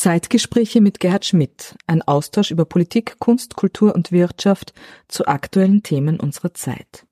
Zeitgespräche 0.00 0.80
mit 0.80 0.98
Gerhard 0.98 1.26
Schmidt, 1.26 1.76
ein 1.86 2.00
Austausch 2.00 2.50
über 2.50 2.64
Politik, 2.64 3.16
Kunst, 3.18 3.54
Kultur 3.54 3.94
und 3.94 4.12
Wirtschaft 4.12 4.72
zu 5.08 5.26
aktuellen 5.26 5.82
Themen 5.82 6.18
unserer 6.18 6.54
Zeit. 6.54 7.04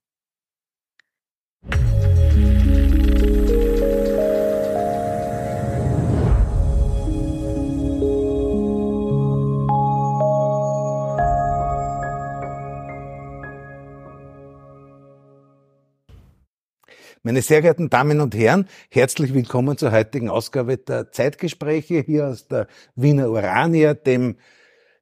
Meine 17.23 17.43
sehr 17.43 17.63
geehrten 17.63 17.91
Damen 17.91 18.21
und 18.21 18.37
Herren, 18.37 18.69
herzlich 18.91 19.35
willkommen 19.35 19.77
zur 19.77 19.91
heutigen 19.91 20.29
Ausgabe 20.29 20.77
der 20.77 21.11
Zeitgespräche 21.11 22.01
hier 22.01 22.29
aus 22.29 22.47
der 22.47 22.69
Wiener 22.95 23.29
Urania, 23.31 23.95
dem 23.95 24.37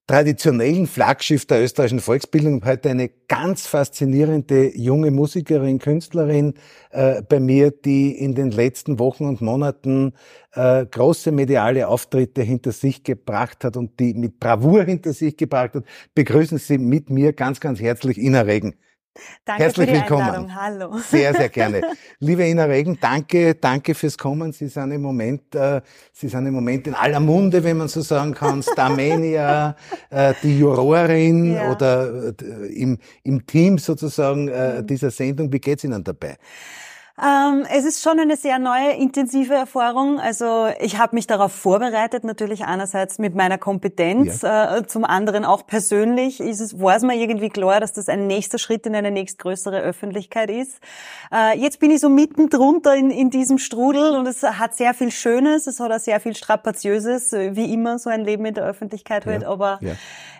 traditionellen 0.06 0.86
Flaggschiff 0.86 1.44
der 1.44 1.62
österreichischen 1.62 2.00
Volksbildung. 2.00 2.64
Heute 2.64 2.88
eine 2.88 3.10
ganz 3.28 3.66
faszinierende 3.66 4.74
junge 4.78 5.10
Musikerin, 5.10 5.78
Künstlerin 5.78 6.54
äh, 6.90 7.20
bei 7.20 7.38
mir, 7.38 7.70
die 7.70 8.12
in 8.12 8.34
den 8.34 8.50
letzten 8.50 8.98
Wochen 8.98 9.26
und 9.26 9.42
Monaten 9.42 10.14
äh, 10.54 10.86
große 10.86 11.32
mediale 11.32 11.86
Auftritte 11.86 12.40
hinter 12.40 12.72
sich 12.72 13.04
gebracht 13.04 13.62
hat 13.62 13.76
und 13.76 14.00
die 14.00 14.14
mit 14.14 14.40
Bravour 14.40 14.84
hinter 14.84 15.12
sich 15.12 15.36
gebracht 15.36 15.74
hat. 15.74 15.84
Begrüßen 16.14 16.56
Sie 16.56 16.78
mit 16.78 17.10
mir 17.10 17.34
ganz, 17.34 17.60
ganz 17.60 17.78
herzlich 17.78 18.16
Ina 18.16 18.40
Regen. 18.40 18.74
Danke 19.44 19.64
Herzlich 19.64 19.86
für 19.88 19.92
die 19.94 19.98
willkommen. 20.00 20.22
Einladung. 20.22 20.54
Hallo. 20.54 20.98
Sehr, 20.98 21.34
sehr 21.34 21.48
gerne. 21.48 21.80
Liebe 22.20 22.44
Ina 22.46 22.64
Regen, 22.64 22.98
danke, 23.00 23.54
danke 23.54 23.94
fürs 23.94 24.16
Kommen. 24.16 24.52
Sie 24.52 24.68
sind 24.68 24.90
im 24.92 25.02
Moment, 25.02 25.54
äh, 25.54 25.80
Sie 26.12 26.28
sind 26.28 26.46
im 26.46 26.54
Moment 26.54 26.86
in 26.86 26.94
aller 26.94 27.20
Munde, 27.20 27.62
wenn 27.62 27.76
man 27.76 27.88
so 27.88 28.00
sagen 28.00 28.34
kann. 28.34 28.62
Starmania, 28.62 29.76
äh, 30.10 30.34
die 30.42 30.58
Jurorin 30.58 31.54
Ja. 31.54 31.72
oder 31.72 32.32
äh, 32.40 32.66
im, 32.74 32.98
im 33.22 33.46
Team 33.46 33.78
sozusagen 33.78 34.48
äh, 34.48 34.84
dieser 34.84 35.10
Sendung. 35.10 35.52
Wie 35.52 35.60
geht's 35.60 35.84
Ihnen 35.84 36.02
dabei? 36.04 36.36
Ähm, 37.22 37.66
es 37.72 37.86
ist 37.86 38.02
schon 38.02 38.20
eine 38.20 38.36
sehr 38.36 38.58
neue, 38.58 38.92
intensive 38.92 39.54
Erfahrung. 39.54 40.20
Also 40.20 40.68
ich 40.80 40.98
habe 40.98 41.16
mich 41.16 41.26
darauf 41.26 41.52
vorbereitet, 41.52 42.24
natürlich 42.24 42.64
einerseits 42.66 43.18
mit 43.18 43.34
meiner 43.34 43.56
Kompetenz, 43.56 44.42
äh, 44.42 44.86
zum 44.86 45.04
anderen 45.04 45.46
auch 45.46 45.66
persönlich 45.66 46.40
ist 46.40 46.60
es, 46.60 46.78
war 46.78 46.96
es 46.96 47.02
mir 47.02 47.14
irgendwie 47.14 47.48
klar, 47.48 47.80
dass 47.80 47.94
das 47.94 48.10
ein 48.10 48.26
nächster 48.26 48.58
Schritt 48.58 48.84
in 48.84 48.94
eine 48.94 49.10
nächstgrößere 49.10 49.80
Öffentlichkeit 49.80 50.50
ist. 50.50 50.78
Äh, 51.32 51.58
jetzt 51.58 51.80
bin 51.80 51.90
ich 51.90 52.00
so 52.00 52.10
mitten 52.10 52.50
drunter 52.50 52.94
in, 52.94 53.10
in 53.10 53.30
diesem 53.30 53.56
Strudel 53.56 54.14
und 54.14 54.26
es 54.26 54.42
hat 54.42 54.76
sehr 54.76 54.92
viel 54.92 55.10
Schönes, 55.10 55.66
es 55.66 55.80
hat 55.80 55.90
auch 55.90 55.98
sehr 55.98 56.20
viel 56.20 56.36
Strapaziöses, 56.36 57.32
äh, 57.32 57.56
wie 57.56 57.72
immer 57.72 57.98
so 57.98 58.10
ein 58.10 58.24
Leben 58.24 58.44
in 58.44 58.52
der 58.52 58.64
Öffentlichkeit 58.64 59.24
Ja, 59.24 59.32
wird, 59.32 59.44
aber 59.44 59.78
ja. 59.80 59.94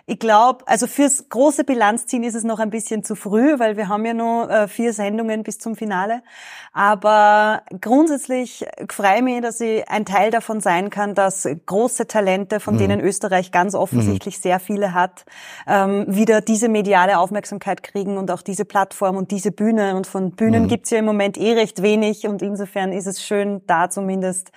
Ich 0.09 0.19
glaube, 0.19 0.65
also 0.67 0.87
fürs 0.87 1.27
große 1.27 1.65
Bilanzziehen 1.65 2.23
ist 2.23 2.33
es 2.33 2.45
noch 2.45 2.59
ein 2.59 2.69
bisschen 2.69 3.03
zu 3.03 3.13
früh, 3.13 3.59
weil 3.59 3.75
wir 3.75 3.89
haben 3.89 4.05
ja 4.05 4.13
nur 4.13 4.49
äh, 4.49 4.69
vier 4.69 4.93
Sendungen 4.93 5.43
bis 5.43 5.59
zum 5.59 5.75
Finale. 5.75 6.23
Aber 6.71 7.63
grundsätzlich 7.81 8.65
freue 8.89 9.17
ich 9.17 9.21
mich, 9.21 9.41
dass 9.41 9.59
ich 9.59 9.85
ein 9.89 10.05
Teil 10.05 10.31
davon 10.31 10.61
sein 10.61 10.89
kann, 10.89 11.13
dass 11.13 11.45
große 11.65 12.07
Talente, 12.07 12.61
von 12.61 12.77
denen 12.77 13.01
Österreich 13.01 13.51
ganz 13.51 13.75
offensichtlich 13.75 14.39
sehr 14.39 14.61
viele 14.61 14.93
hat, 14.93 15.25
ähm, 15.67 16.05
wieder 16.07 16.39
diese 16.39 16.69
mediale 16.69 17.19
Aufmerksamkeit 17.19 17.83
kriegen 17.83 18.17
und 18.17 18.31
auch 18.31 18.41
diese 18.41 18.63
Plattform 18.63 19.17
und 19.17 19.31
diese 19.31 19.51
Bühne. 19.51 19.97
Und 19.97 20.07
von 20.07 20.31
Bühnen 20.31 20.69
gibt's 20.69 20.89
ja 20.89 20.99
im 20.99 21.05
Moment 21.05 21.37
eh 21.37 21.51
recht 21.51 21.81
wenig. 21.81 22.27
Und 22.27 22.41
insofern 22.41 22.93
ist 22.93 23.07
es 23.07 23.21
schön, 23.21 23.61
da 23.67 23.89
zumindest 23.89 24.51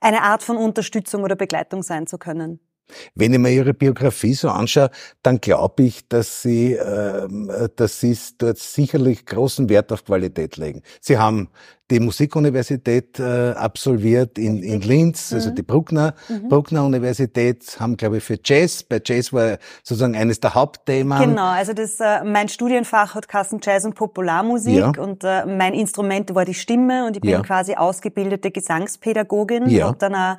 eine 0.00 0.22
Art 0.22 0.44
von 0.44 0.56
Unterstützung 0.56 1.24
oder 1.24 1.34
Begleitung 1.34 1.82
sein 1.82 2.06
zu 2.06 2.16
können. 2.16 2.60
Wenn 3.14 3.32
ich 3.32 3.38
mir 3.38 3.50
Ihre 3.50 3.74
Biografie 3.74 4.34
so 4.34 4.48
anschaue, 4.50 4.90
dann 5.22 5.40
glaube 5.40 5.84
ich, 5.84 6.08
dass 6.08 6.42
Sie, 6.42 6.74
ähm, 6.74 7.50
dass 7.76 8.00
Sie 8.00 8.16
dort 8.38 8.58
sicherlich 8.58 9.26
großen 9.26 9.68
Wert 9.68 9.92
auf 9.92 10.04
Qualität 10.04 10.56
legen. 10.56 10.82
Sie 11.00 11.18
haben 11.18 11.48
die 11.90 12.00
Musikuniversität 12.00 13.18
äh, 13.20 13.50
absolviert 13.50 14.38
in, 14.38 14.62
in 14.62 14.80
Linz, 14.80 15.32
also 15.34 15.50
die 15.50 15.62
Bruckner, 15.62 16.14
Bruckner 16.48 16.84
Universität, 16.84 17.76
haben, 17.78 17.96
glaube 17.98 18.16
ich, 18.18 18.24
für 18.24 18.38
Jazz, 18.42 18.82
bei 18.82 19.00
Jazz 19.04 19.32
war 19.34 19.58
sozusagen 19.82 20.16
eines 20.16 20.40
der 20.40 20.54
Hauptthemen. 20.54 21.18
Genau, 21.18 21.48
also 21.48 21.74
das, 21.74 22.00
äh, 22.00 22.24
mein 22.24 22.48
Studienfach 22.48 23.14
hat 23.14 23.28
Kassen 23.28 23.60
Jazz 23.62 23.84
und 23.84 23.94
Popularmusik 23.96 24.74
Ja. 24.74 24.92
und 24.98 25.24
äh, 25.24 25.44
mein 25.44 25.74
Instrument 25.74 26.34
war 26.34 26.46
die 26.46 26.54
Stimme 26.54 27.06
und 27.06 27.16
ich 27.16 27.20
bin 27.20 27.30
Ja. 27.32 27.42
quasi 27.42 27.74
ausgebildete 27.74 28.50
Gesangspädagogin. 28.50 29.68
Ja. 29.68 29.88
Hab 29.88 29.98
dann 29.98 30.14
auch 30.14 30.36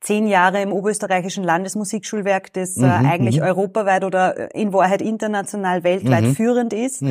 zehn 0.00 0.26
Jahre 0.26 0.60
im 0.60 0.72
Oberösterreichischen 0.72 1.42
Landesmusikschulwerk, 1.44 2.52
das 2.52 2.76
Mhm, 2.76 2.84
äh, 2.84 2.88
eigentlich 2.88 3.42
europaweit 3.42 4.04
oder 4.04 4.52
äh, 4.54 4.60
in 4.60 4.72
Wahrheit 4.72 5.00
international 5.02 5.82
weltweit 5.82 6.24
Mhm. 6.24 6.34
führend 6.36 6.72
ist, 6.74 7.02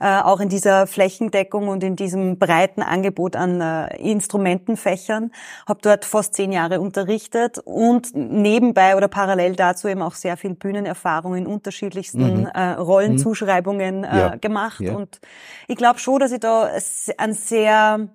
äh, 0.00 0.20
auch 0.20 0.40
in 0.40 0.48
dieser 0.48 0.86
Flächendeckung 0.86 1.68
und 1.68 1.82
in 1.84 1.96
diesem 1.96 2.38
breiten 2.38 2.82
Angebot 2.82 3.36
an 3.36 3.60
äh, 3.60 3.96
Instrumentenfächern. 3.98 5.32
Habe 5.66 5.80
dort 5.82 6.04
fast 6.04 6.34
zehn 6.34 6.52
Jahre 6.52 6.80
unterrichtet 6.80 7.58
und 7.64 8.14
nebenbei 8.14 8.96
oder 8.96 9.08
parallel 9.08 9.56
dazu 9.56 9.88
eben 9.88 10.02
auch 10.02 10.14
sehr 10.14 10.36
viel 10.36 10.54
Bühnenerfahrung 10.54 11.34
in 11.34 11.46
unterschiedlichsten 11.46 12.46
äh, 12.46 12.70
Rollenzuschreibungen 12.72 14.04
äh, 14.04 14.08
Mhm. 14.08 14.18
Ja. 14.18 14.34
gemacht. 14.36 14.80
Ja. 14.80 14.94
Und 14.94 15.20
ich 15.66 15.76
glaube 15.76 15.98
schon, 15.98 16.20
dass 16.20 16.32
ich 16.32 16.40
da 16.40 16.70
ein 17.18 17.32
sehr 17.32 18.08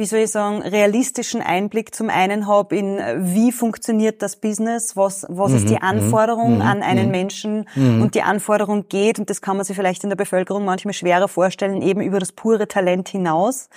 wie 0.00 0.06
soll 0.06 0.20
ich 0.20 0.30
sagen, 0.30 0.62
realistischen 0.62 1.42
Einblick 1.42 1.94
zum 1.94 2.08
einen 2.08 2.46
habe 2.46 2.74
in, 2.74 2.98
äh, 2.98 3.16
wie 3.18 3.52
funktioniert 3.52 4.22
das 4.22 4.36
Business, 4.36 4.96
was, 4.96 5.26
was 5.28 5.52
ist 5.52 5.64
Mhm, 5.64 5.68
die 5.68 5.82
Anforderung 5.82 6.62
an 6.62 6.82
einen 6.82 7.10
Menschen 7.10 7.66
und 7.76 8.14
die 8.14 8.22
Anforderung 8.22 8.88
geht, 8.88 9.18
und 9.18 9.28
das 9.28 9.42
kann 9.42 9.58
man 9.58 9.66
sich 9.66 9.76
vielleicht 9.76 10.02
in 10.02 10.08
der 10.08 10.16
Bevölkerung 10.16 10.64
manchmal 10.64 10.94
schwerer 10.94 11.28
vorstellen, 11.28 11.82
eben 11.82 12.00
über 12.00 12.18
das 12.18 12.32
pure 12.32 12.66
Talent 12.66 13.10
hinaus. 13.10 13.68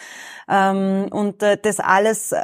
Ähm, 0.50 1.07
und 1.12 1.44
äh, 1.44 1.57
das 1.62 1.81
alles 1.81 2.31
äh, 2.31 2.41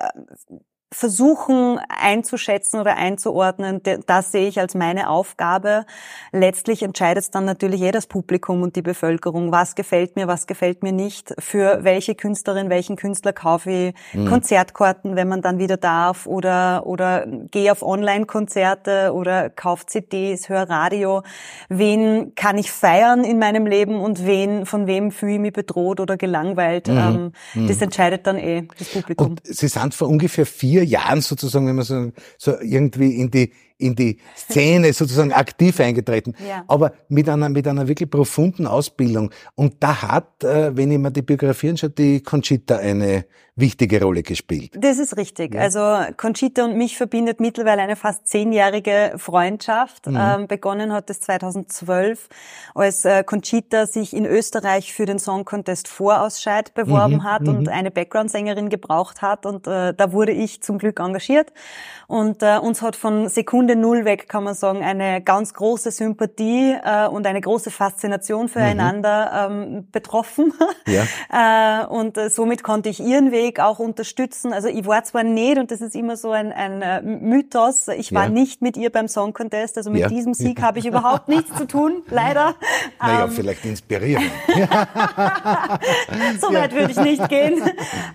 versuchen 0.91 1.79
einzuschätzen 1.87 2.79
oder 2.79 2.97
einzuordnen, 2.97 3.81
das 4.07 4.31
sehe 4.31 4.47
ich 4.47 4.59
als 4.59 4.73
meine 4.73 5.09
Aufgabe. 5.09 5.85
Letztlich 6.31 6.81
entscheidet 6.81 7.23
es 7.23 7.31
dann 7.31 7.45
natürlich 7.45 7.81
eh 7.81 7.91
das 7.91 8.07
Publikum 8.07 8.63
und 8.63 8.75
die 8.75 8.81
Bevölkerung, 8.81 9.51
was 9.51 9.75
gefällt 9.75 10.15
mir, 10.15 10.27
was 10.27 10.47
gefällt 10.47 10.81
mir 10.81 10.91
nicht, 10.91 11.33
für 11.37 11.83
welche 11.83 12.15
Künstlerin, 12.15 12.69
welchen 12.69 12.95
Künstler 12.95 13.33
kaufe 13.33 13.69
ich 13.69 14.27
Konzertkarten, 14.27 15.15
wenn 15.15 15.27
man 15.27 15.41
dann 15.43 15.59
wieder 15.59 15.77
darf, 15.77 16.25
oder, 16.25 16.87
oder 16.87 17.27
gehe 17.51 17.71
auf 17.71 17.83
Online-Konzerte 17.83 19.13
oder 19.13 19.51
kaufe 19.51 19.85
CDs, 19.85 20.49
höre 20.49 20.69
Radio. 20.69 21.21
Wen 21.69 22.33
kann 22.33 22.57
ich 22.57 22.71
feiern 22.71 23.23
in 23.23 23.37
meinem 23.37 23.67
Leben 23.67 23.99
und 23.99 24.25
wen, 24.25 24.65
von 24.65 24.87
wem 24.87 25.11
fühle 25.11 25.33
ich 25.33 25.39
mich 25.39 25.53
bedroht 25.53 25.99
oder 25.99 26.17
gelangweilt? 26.17 26.89
Ähm, 26.89 27.33
Das 27.67 27.81
entscheidet 27.81 28.25
dann 28.25 28.37
eh 28.37 28.67
das 28.77 28.89
Publikum. 28.89 29.27
Und 29.27 29.41
Sie 29.43 29.67
sind 29.67 29.93
vor 29.93 30.07
ungefähr 30.07 30.45
vier 30.47 30.78
Jahren 30.83 31.21
sozusagen, 31.21 31.67
wenn 31.67 31.75
man 31.75 31.85
so, 31.85 32.11
so 32.37 32.59
irgendwie 32.59 33.19
in 33.19 33.31
die 33.31 33.51
in 33.79 33.95
die 33.95 34.17
Szene 34.35 34.93
sozusagen 34.93 35.33
aktiv 35.33 35.79
eingetreten, 35.79 36.35
Ja. 36.47 36.63
aber 36.67 36.91
mit 37.07 37.27
einer 37.27 37.49
mit 37.49 37.67
einer 37.67 37.87
wirklich 37.87 38.09
profunden 38.09 38.67
Ausbildung. 38.67 39.31
Und 39.55 39.75
da 39.79 40.01
hat, 40.01 40.43
äh, 40.43 40.75
wenn 40.75 40.91
ich 40.91 40.99
mir 40.99 41.11
die 41.11 41.21
Biografie 41.23 41.69
anschaue, 41.69 41.89
die 41.89 42.21
Conchita 42.21 42.77
eine 42.77 43.25
wichtige 43.55 44.01
Rolle 44.01 44.23
gespielt. 44.23 44.71
Das 44.75 44.99
ist 44.99 45.17
richtig. 45.17 45.55
Also 45.55 45.79
Conchita 46.15 46.63
und 46.63 46.77
mich 46.77 46.97
verbindet 46.97 47.39
mittlerweile 47.39 47.81
eine 47.81 47.95
fast 47.95 48.27
zehnjährige 48.27 49.13
Freundschaft. 49.17 50.07
Ähm, 50.07 50.47
begonnen 50.47 50.93
hat 50.93 51.09
es 51.09 51.19
2012, 51.21 52.29
als 52.73 53.05
äh, 53.05 53.23
Conchita 53.23 53.85
sich 53.85 54.15
in 54.15 54.25
Österreich 54.25 54.93
für 54.93 55.05
den 55.05 55.19
Song 55.19 55.45
Contest 55.45 55.87
Vorausscheid 55.87 56.73
beworben 56.73 57.23
hat 57.23 57.47
und 57.47 57.67
eine 57.69 57.91
Background-Sängerin 57.91 58.69
gebraucht 58.69 59.21
hat. 59.21 59.45
Und 59.45 59.67
äh, 59.67 59.93
da 59.93 60.11
wurde 60.13 60.31
ich 60.31 60.61
zum 60.63 60.77
Glück 60.77 60.99
engagiert. 60.99 61.51
Und 62.07 62.41
äh, 62.41 62.57
uns 62.57 62.81
hat 62.81 62.95
von 62.95 63.27
Sekunde 63.69 63.75
Null 63.87 64.05
weg, 64.05 64.27
kann 64.27 64.43
man 64.43 64.55
sagen, 64.55 64.83
eine 64.83 65.21
ganz 65.21 65.53
große 65.53 65.91
Sympathie 65.91 66.75
äh, 66.83 67.07
und 67.07 67.27
eine 67.27 67.39
große 67.39 67.69
Faszination 67.69 68.47
füreinander 68.49 69.47
ähm, 69.51 69.87
betroffen. 69.91 70.53
Ja. 70.87 71.03
Äh, 71.31 71.85
und 71.85 72.17
äh, 72.17 72.29
somit 72.29 72.63
konnte 72.63 72.89
ich 72.89 72.99
ihren 72.99 73.31
Weg 73.31 73.59
auch 73.59 73.77
unterstützen. 73.79 74.51
Also 74.53 74.67
ich 74.67 74.85
war 74.87 75.03
zwar 75.03 75.23
nicht, 75.23 75.59
und 75.59 75.69
das 75.69 75.81
ist 75.81 75.95
immer 75.95 76.17
so 76.17 76.31
ein, 76.31 76.51
ein 76.51 76.81
äh, 76.81 77.01
Mythos, 77.03 77.87
ich 77.89 78.11
war 78.13 78.23
Ja. 78.23 78.29
nicht 78.29 78.61
mit 78.63 78.75
ihr 78.77 78.91
beim 78.91 79.07
Song 79.07 79.33
Contest, 79.33 79.77
also 79.77 79.91
mit 79.91 80.01
Ja. 80.01 80.07
diesem 80.07 80.33
Sieg 80.33 80.61
habe 80.63 80.79
ich 80.79 80.85
überhaupt 80.87 81.27
nichts 81.27 81.55
zu 81.55 81.67
tun, 81.67 82.01
leider. 82.09 82.55
Naja, 82.99 83.25
Ähm, 83.25 83.31
vielleicht 83.31 83.63
inspirieren. 83.65 84.23
so 86.41 86.53
weit 86.53 86.73
würde 86.73 86.91
ich 86.91 86.97
nicht 86.97 87.29
gehen. 87.29 87.61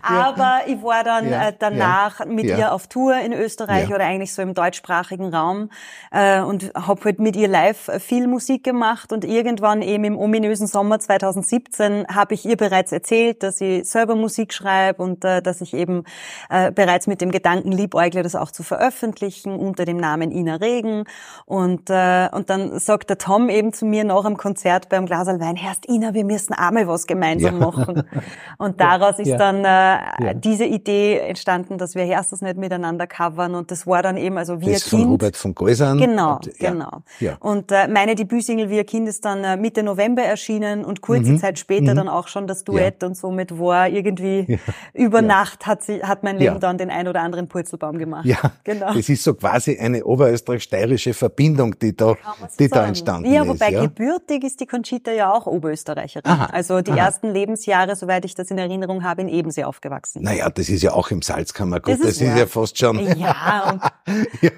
Aber 0.02 0.62
ich 0.66 0.82
war 0.82 1.04
dann 1.04 1.26
äh, 1.32 1.52
danach 1.56 2.24
mit 2.26 2.44
ihr 2.46 2.72
auf 2.72 2.88
Tour 2.88 3.16
in 3.18 3.32
Österreich 3.32 3.88
oder 3.94 4.04
eigentlich 4.04 4.34
so 4.34 4.42
im 4.42 4.54
deutschsprachigen 4.54 5.32
Raum 5.32 5.43
Baum 5.44 5.70
äh, 6.10 6.40
und 6.40 6.72
habe 6.74 7.04
halt 7.04 7.20
mit 7.20 7.36
ihr 7.36 7.48
live 7.48 7.90
viel 7.98 8.26
Musik 8.26 8.64
gemacht 8.64 9.12
und 9.12 9.24
irgendwann 9.24 9.82
eben 9.82 10.04
im 10.04 10.18
ominösen 10.18 10.66
Sommer 10.66 10.98
2017 10.98 12.06
habe 12.08 12.34
ich 12.34 12.46
ihr 12.46 12.56
bereits 12.56 12.92
erzählt, 12.92 13.42
dass 13.42 13.60
ich 13.60 13.88
selber 13.88 14.14
Musik 14.14 14.52
schreibe 14.52 15.02
und 15.02 15.24
äh, 15.24 15.42
dass 15.42 15.60
ich 15.60 15.74
eben 15.74 16.04
äh, 16.48 16.72
bereits 16.72 17.06
mit 17.06 17.20
dem 17.20 17.30
Gedanken 17.30 17.72
liebäugle, 17.72 18.22
das 18.22 18.34
auch 18.34 18.50
zu 18.50 18.62
veröffentlichen 18.62 19.54
unter 19.58 19.84
dem 19.84 19.98
Namen 19.98 20.32
Ina 20.32 20.56
Regen 20.56 21.04
und 21.44 21.90
äh, 21.90 22.28
und 22.32 22.48
dann 22.50 22.78
sagt 22.78 23.10
der 23.10 23.18
Tom 23.18 23.48
eben 23.48 23.72
zu 23.72 23.84
mir 23.84 24.04
nach 24.04 24.24
dem 24.24 24.36
Konzert 24.36 24.88
beim 24.88 25.06
Glasal 25.06 25.40
Wein, 25.40 25.56
Herrst 25.56 25.88
Ina, 25.88 26.14
wir 26.14 26.24
müssen 26.24 26.54
einmal 26.54 26.88
was 26.88 27.06
gemeinsam 27.06 27.60
ja. 27.60 27.66
machen 27.66 28.04
und 28.58 28.80
daraus 28.80 29.18
ist 29.18 29.28
ja. 29.28 29.36
dann 29.36 29.64
äh, 29.64 30.34
diese 30.34 30.64
Idee 30.64 31.18
entstanden, 31.18 31.76
dass 31.78 31.94
wir 31.94 32.04
erst 32.04 32.32
das 32.32 32.40
nicht 32.40 32.56
miteinander 32.56 33.06
covern 33.06 33.54
und 33.54 33.70
das 33.70 33.86
war 33.86 34.02
dann 34.02 34.16
eben 34.16 34.38
also 34.38 34.60
wir 34.60 34.78
Kind. 34.84 35.02
Von 35.02 35.10
Robert 35.10 35.33
von 35.36 35.54
Geusern. 35.54 35.98
Genau, 35.98 36.36
und, 36.36 36.46
ja. 36.58 36.70
genau. 36.70 37.02
Ja. 37.20 37.36
Und 37.40 37.72
äh, 37.72 37.88
meine 37.88 38.14
Debütsingle 38.14 38.68
Wir 38.70 38.84
Kind 38.84 39.08
ist 39.08 39.24
dann 39.24 39.44
äh, 39.44 39.56
Mitte 39.56 39.82
November 39.82 40.22
erschienen 40.22 40.84
und 40.84 41.00
kurze 41.00 41.32
mhm. 41.32 41.38
Zeit 41.38 41.58
später 41.58 41.92
mhm. 41.92 41.96
dann 41.96 42.08
auch 42.08 42.28
schon 42.28 42.46
das 42.46 42.64
Duett 42.64 43.02
ja. 43.02 43.08
und 43.08 43.16
somit 43.16 43.58
war 43.58 43.88
irgendwie 43.88 44.58
über 44.92 45.22
Nacht 45.22 45.66
hat 45.66 45.82
sie 45.82 46.02
hat 46.02 46.22
mein 46.22 46.38
Leben 46.38 46.60
dann 46.60 46.78
den 46.78 46.90
ein 46.90 47.08
oder 47.08 47.20
anderen 47.20 47.48
Purzelbaum 47.48 47.98
gemacht. 47.98 48.26
Ja, 48.26 48.38
genau. 48.64 48.94
Das 48.94 49.08
ist 49.08 49.22
so 49.22 49.34
quasi 49.34 49.78
eine 49.78 50.04
oberösterreich-steirische 50.04 51.14
Verbindung, 51.14 51.78
die 51.78 51.96
da, 51.96 52.14
die 52.58 52.68
da 52.68 52.86
entstanden 52.86 53.26
ist. 53.26 53.34
Ja, 53.34 53.46
wobei 53.46 53.70
gebürtig 53.70 54.44
ist 54.44 54.60
die 54.60 54.66
Conchita 54.66 55.10
ja 55.10 55.32
auch 55.32 55.46
Oberösterreicherin. 55.46 56.30
Aha. 56.30 56.46
Also 56.46 56.80
die 56.80 56.92
Aha. 56.92 56.98
ersten 56.98 57.32
Lebensjahre, 57.32 57.96
soweit 57.96 58.24
ich 58.24 58.34
das 58.34 58.50
in 58.50 58.58
Erinnerung 58.58 59.04
habe, 59.04 59.22
in 59.22 59.28
Ebensee 59.28 59.64
aufgewachsen. 59.64 60.22
Naja, 60.22 60.50
das 60.50 60.68
ist 60.68 60.82
ja 60.82 60.92
auch 60.92 61.10
im 61.10 61.22
Salzkammergut. 61.22 61.94
Das, 61.94 62.00
das 62.00 62.10
ist, 62.10 62.22
ist 62.22 62.38
ja 62.38 62.46
fast 62.46 62.78
schon. 62.78 62.98
Ja, 63.18 63.70
und 63.72 64.16
ja. 64.40 64.50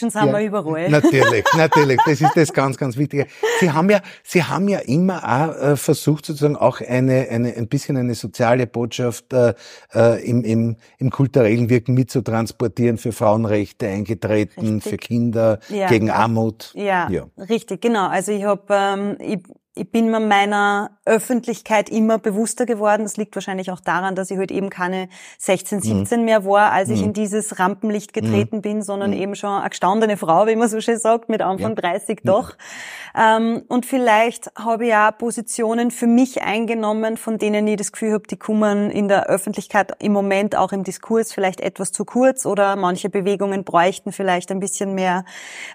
Menschen 0.00 0.10
sind 0.10 0.26
ja. 0.26 0.38
wir 0.38 0.46
überall. 0.46 0.88
Natürlich, 0.88 1.44
natürlich. 1.56 2.00
Das 2.04 2.20
ist 2.20 2.36
das 2.36 2.52
ganz, 2.52 2.76
ganz 2.76 2.96
Wichtige. 2.96 3.26
Sie 3.58 3.70
haben 3.70 3.90
ja, 3.90 4.00
Sie 4.22 4.42
haben 4.42 4.68
ja 4.68 4.78
immer 4.80 5.22
auch 5.24 5.56
äh, 5.56 5.76
versucht, 5.76 6.26
sozusagen 6.26 6.56
auch 6.56 6.80
eine, 6.80 7.28
eine, 7.30 7.54
ein 7.54 7.68
bisschen 7.68 7.96
eine 7.96 8.14
soziale 8.14 8.66
Botschaft 8.66 9.32
äh, 9.32 9.54
äh 9.94 10.28
im, 10.28 10.44
im, 10.44 10.76
im 10.98 11.10
kulturellen 11.10 11.68
Wirken 11.68 11.94
mitzutransportieren, 11.94 12.98
für 12.98 13.12
Frauenrechte 13.12 13.86
eingetreten, 13.88 14.74
richtig. 14.74 14.90
für 14.90 14.96
Kinder, 14.96 15.58
ja. 15.68 15.88
gegen 15.88 16.10
Armut. 16.10 16.72
Ja, 16.74 17.08
ja, 17.10 17.26
richtig, 17.36 17.80
genau. 17.80 18.08
Also 18.08 18.32
ich 18.32 18.44
habe, 18.44 18.64
ähm, 18.70 19.16
ich 19.20 19.40
ich 19.74 19.90
bin 19.90 20.10
mir 20.10 20.20
meiner 20.20 20.98
Öffentlichkeit 21.10 21.90
immer 21.90 22.18
bewusster 22.18 22.66
geworden. 22.66 23.02
Das 23.02 23.16
liegt 23.16 23.34
wahrscheinlich 23.34 23.72
auch 23.72 23.80
daran, 23.80 24.14
dass 24.14 24.30
ich 24.30 24.36
heute 24.36 24.52
halt 24.54 24.58
eben 24.58 24.70
keine 24.70 25.08
16, 25.38 25.80
17 25.80 26.20
mhm. 26.20 26.24
mehr 26.24 26.44
war, 26.44 26.70
als 26.70 26.88
ich 26.88 27.00
mhm. 27.00 27.06
in 27.06 27.12
dieses 27.14 27.58
Rampenlicht 27.58 28.12
getreten 28.12 28.58
mhm. 28.58 28.62
bin, 28.62 28.82
sondern 28.82 29.10
mhm. 29.10 29.16
eben 29.16 29.34
schon 29.34 29.50
eine 29.50 29.68
gestandene 29.68 30.16
Frau, 30.16 30.46
wie 30.46 30.54
man 30.54 30.68
so 30.68 30.80
schön 30.80 30.98
sagt, 30.98 31.28
mit 31.28 31.42
Anfang 31.42 31.74
ja. 31.74 31.90
30 31.90 32.20
doch. 32.22 32.56
Ähm, 33.18 33.62
und 33.66 33.86
vielleicht 33.86 34.52
habe 34.56 34.86
ich 34.86 34.94
auch 34.94 35.18
Positionen 35.18 35.90
für 35.90 36.06
mich 36.06 36.42
eingenommen, 36.42 37.16
von 37.16 37.38
denen 37.38 37.66
ich 37.66 37.76
das 37.76 37.90
Gefühl 37.90 38.12
habe, 38.12 38.28
die 38.28 38.36
kommen 38.36 38.90
in 38.90 39.08
der 39.08 39.26
Öffentlichkeit 39.26 39.92
im 39.98 40.12
Moment 40.12 40.54
auch 40.54 40.72
im 40.72 40.84
Diskurs 40.84 41.32
vielleicht 41.32 41.60
etwas 41.60 41.90
zu 41.90 42.04
kurz 42.04 42.46
oder 42.46 42.76
manche 42.76 43.10
Bewegungen 43.10 43.64
bräuchten 43.64 44.12
vielleicht 44.12 44.52
ein 44.52 44.60
bisschen 44.60 44.94
mehr 44.94 45.24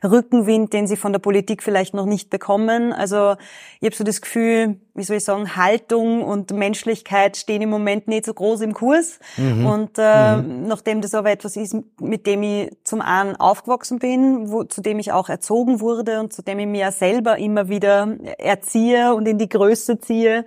Rückenwind, 0.01 0.71
den 0.71 0.87
sie 0.87 0.95
von 0.95 1.11
der 1.11 1.19
Politik 1.19 1.61
vielleicht 1.61 1.93
noch 1.93 2.05
nicht 2.05 2.29
bekommen. 2.29 2.93
Also 2.93 3.35
ich 3.81 3.87
habe 3.87 3.95
so 3.95 4.05
das 4.05 4.21
Gefühl, 4.21 4.79
wie 4.95 5.03
soll 5.03 5.17
ich 5.17 5.25
sagen, 5.25 5.57
Haltung 5.57 6.23
und 6.23 6.51
Menschlichkeit 6.51 7.35
stehen 7.35 7.61
im 7.61 7.69
Moment 7.69 8.07
nicht 8.07 8.25
so 8.25 8.33
groß 8.33 8.61
im 8.61 8.73
Kurs. 8.73 9.19
Mhm. 9.35 9.65
Und 9.65 9.91
äh, 9.97 10.37
mhm. 10.37 10.67
nachdem 10.67 11.01
das 11.01 11.13
aber 11.13 11.31
etwas 11.31 11.57
ist, 11.57 11.75
mit 11.99 12.25
dem 12.25 12.43
ich 12.43 12.71
zum 12.83 13.01
einen 13.01 13.35
aufgewachsen 13.35 13.99
bin, 13.99 14.51
wo, 14.51 14.63
zu 14.63 14.81
dem 14.81 14.99
ich 14.99 15.11
auch 15.11 15.27
erzogen 15.27 15.81
wurde 15.81 16.21
und 16.21 16.31
zu 16.31 16.41
dem 16.41 16.59
ich 16.59 16.67
mir 16.67 16.91
selber 16.91 17.37
immer 17.37 17.67
wieder 17.67 18.15
erziehe 18.37 19.13
und 19.13 19.27
in 19.27 19.37
die 19.37 19.49
Größe 19.49 19.99
ziehe, 19.99 20.45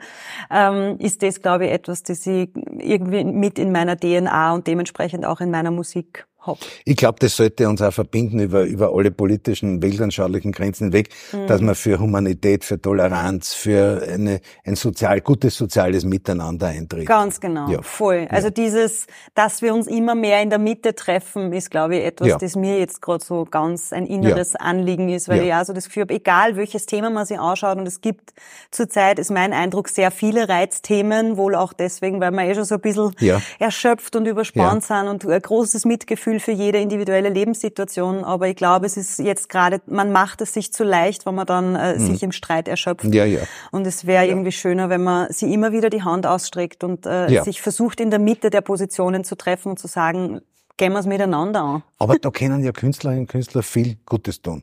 ähm, 0.51 0.97
ist 0.99 1.23
das, 1.23 1.43
glaube 1.43 1.67
ich, 1.67 1.73
etwas, 1.73 2.03
das 2.03 2.27
ich 2.27 2.49
irgendwie 2.79 3.25
mit 3.25 3.59
in 3.59 3.71
meiner 3.71 3.97
DNA 3.97 4.55
und 4.55 4.67
dementsprechend 4.67 5.27
auch 5.27 5.41
in 5.41 5.51
meiner 5.51 5.71
Musik 5.71 6.28
habe. 6.41 6.59
Ich 6.85 6.97
glaube, 6.97 7.19
das 7.21 7.37
sollte 7.37 7.69
uns 7.69 7.83
auch 7.83 7.93
verbinden 7.93 8.41
über, 8.41 8.63
über 8.65 8.95
alle 8.95 9.11
politischen, 9.11 9.83
weltanschaulichen 9.83 10.53
Grenzen 10.53 10.85
hinweg, 10.85 11.11
mhm. 11.33 11.47
dass 11.47 11.61
man 11.61 11.75
für 11.75 11.99
Humanität, 11.99 12.65
für 12.65 12.81
Toleranz, 12.81 13.55
für 13.55 14.03
eine, 14.09 14.41
ein 14.65 14.77
sozial, 14.77 15.21
gutes 15.21 15.57
soziales 15.57 16.05
Miteinander 16.05 16.69
eintritt. 16.69 17.07
Ganz 17.07 17.41
genau, 17.41 17.69
ja. 17.69 17.83
voll. 17.83 18.27
Also 18.31 18.49
ja. 18.49 18.53
dieses, 18.53 19.07
dass 19.35 19.63
wir 19.63 19.75
uns 19.75 19.87
immer 19.87 20.15
mehr 20.15 20.43
in 20.43 20.51
der 20.51 20.59
Mitte 20.59 20.95
treffen, 20.95 21.53
ist, 21.53 21.71
glaube 21.71 21.97
ich, 21.97 22.05
etwas, 22.05 22.29
ja. 22.29 22.39
das 22.39 22.57
mir 22.57 22.79
jetzt 22.79 23.03
gerade 23.03 23.25
so 23.25 23.45
ganz 23.45 23.93
ein 23.93 24.07
inneres 24.07 24.57
Anliegen 24.57 25.09
ist, 25.09 25.29
weil 25.29 25.43
ich 25.45 25.53
auch 25.53 25.65
so 25.65 25.73
das 25.73 25.87
Gefühl 25.87 26.03
habe, 26.03 26.15
egal 26.15 26.57
welches 26.57 26.87
Thema 26.87 27.11
man 27.11 27.27
sich 27.27 27.39
anschaut, 27.39 27.79
und 27.79 27.87
es 27.87 28.01
gibt 28.01 28.33
zurzeit, 28.71 29.19
ist 29.19 29.31
mein 29.31 29.53
Eindruck, 29.53 29.89
sehr 29.89 30.11
viele 30.11 30.49
Reizthemen, 30.49 31.37
wohl 31.37 31.55
auch 31.55 31.73
deswegen, 31.73 32.21
weil 32.21 32.31
wir 32.33 32.43
eh 32.43 32.55
schon 32.55 32.65
so 32.65 32.77
ein 32.77 32.81
bisschen 32.81 33.15
erschöpft 33.59 34.17
und 34.17 34.27
überspannt 34.27 34.85
sind 34.85 35.09
und 35.09 35.27
ein 35.27 35.43
großes 35.43 35.85
Mitgefühl 35.85 36.28
Gefühl 36.29 36.41
für 36.41 36.53
jede 36.53 36.79
individuelle 36.79 37.31
Lebenssituation, 37.31 38.23
aber 38.23 38.49
ich 38.49 38.57
glaube, 38.57 38.85
es 38.85 38.99
ist 38.99 39.19
jetzt 39.19 39.49
gerade, 39.49 39.81
man 39.87 40.13
macht 40.13 40.43
es 40.43 40.53
sich 40.53 40.73
zu 40.73 40.85
leicht, 40.85 41.25
wenn 41.25 41.35
man 41.35 41.47
dann 41.47 41.75
äh, 41.75 41.95
mhm. 41.95 42.07
sich 42.07 42.23
im 42.23 42.33
Streit 42.33 42.69
erschöpft. 42.69 43.07
Ja, 43.15 43.25
ja. 43.25 43.41
Und 43.71 43.87
es 43.87 44.07
wäre 44.07 44.25
ja. 44.25 44.31
irgendwie 44.31 44.53
schöner, 44.53 44.91
wenn 44.91 45.03
man 45.03 45.33
sie 45.33 45.53
immer 45.53 45.73
wieder 45.73 45.89
die 45.89 46.03
Hand 46.03 46.27
ausstreckt 46.27 46.85
und 46.85 47.07
äh, 47.07 47.31
ja. 47.31 47.45
sich 47.45 47.63
versucht, 47.63 48.01
in 48.01 48.11
der 48.11 48.19
Mitte 48.19 48.51
der 48.51 48.61
Positionen 48.61 49.25
zu 49.25 49.37
treffen 49.37 49.71
und 49.71 49.79
zu 49.79 49.89
sagen, 49.89 50.43
gehen 50.77 50.93
wir 50.93 50.99
es 50.99 51.07
miteinander 51.07 51.63
an. 51.63 51.83
Aber 51.99 52.19
da 52.19 52.31
können 52.31 52.63
ja 52.63 52.73
Künstlerinnen 52.73 53.23
und 53.23 53.29
Künstler 53.29 53.63
viel 53.63 53.97
Gutes 54.05 54.43
tun. 54.43 54.63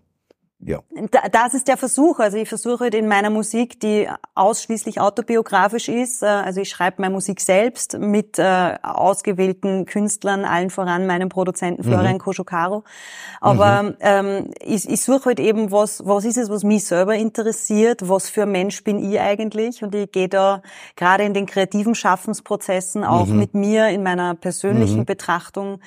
Ja. 0.59 0.79
Das 1.31 1.53
ist 1.53 1.67
der 1.67 1.75
Versuch. 1.75 2.19
Also 2.19 2.37
ich 2.37 2.47
versuche 2.47 2.87
in 2.87 3.07
meiner 3.07 3.29
Musik, 3.29 3.79
die 3.81 4.07
ausschließlich 4.35 5.01
autobiografisch 5.01 5.89
ist, 5.89 6.23
äh, 6.23 6.27
also 6.27 6.61
ich 6.61 6.69
schreibe 6.69 7.01
meine 7.01 7.13
Musik 7.13 7.41
selbst 7.41 7.97
mit 7.99 8.39
äh, 8.39 8.75
ausgewählten 8.81 9.85
Künstlern, 9.85 10.45
allen 10.45 10.69
voran 10.69 11.07
meinem 11.07 11.29
Produzenten 11.29 11.85
mhm. 11.85 11.91
Florian 11.91 12.13
mhm. 12.13 12.19
Koschokaro. 12.19 12.83
Aber 13.41 13.83
mhm. 13.83 13.95
ähm, 13.99 14.51
ich, 14.61 14.89
ich 14.89 15.01
suche 15.01 15.25
halt 15.25 15.39
eben, 15.41 15.71
was, 15.71 16.05
was 16.05 16.23
ist 16.23 16.37
es, 16.37 16.49
was 16.49 16.63
mich 16.63 16.85
selber 16.85 17.15
interessiert, 17.15 18.07
was 18.07 18.29
für 18.29 18.45
Mensch 18.45 18.83
bin 18.83 19.11
ich 19.11 19.19
eigentlich 19.19 19.83
und 19.83 19.93
ich 19.93 20.11
gehe 20.11 20.29
da 20.29 20.61
gerade 20.95 21.25
in 21.25 21.33
den 21.33 21.45
kreativen 21.47 21.95
Schaffensprozessen 21.95 23.03
auch 23.03 23.27
mhm. 23.27 23.39
mit 23.39 23.53
mir 23.55 23.89
in 23.89 24.03
meiner 24.03 24.35
persönlichen 24.35 24.99
mhm. 24.99 25.05
Betrachtung 25.05 25.79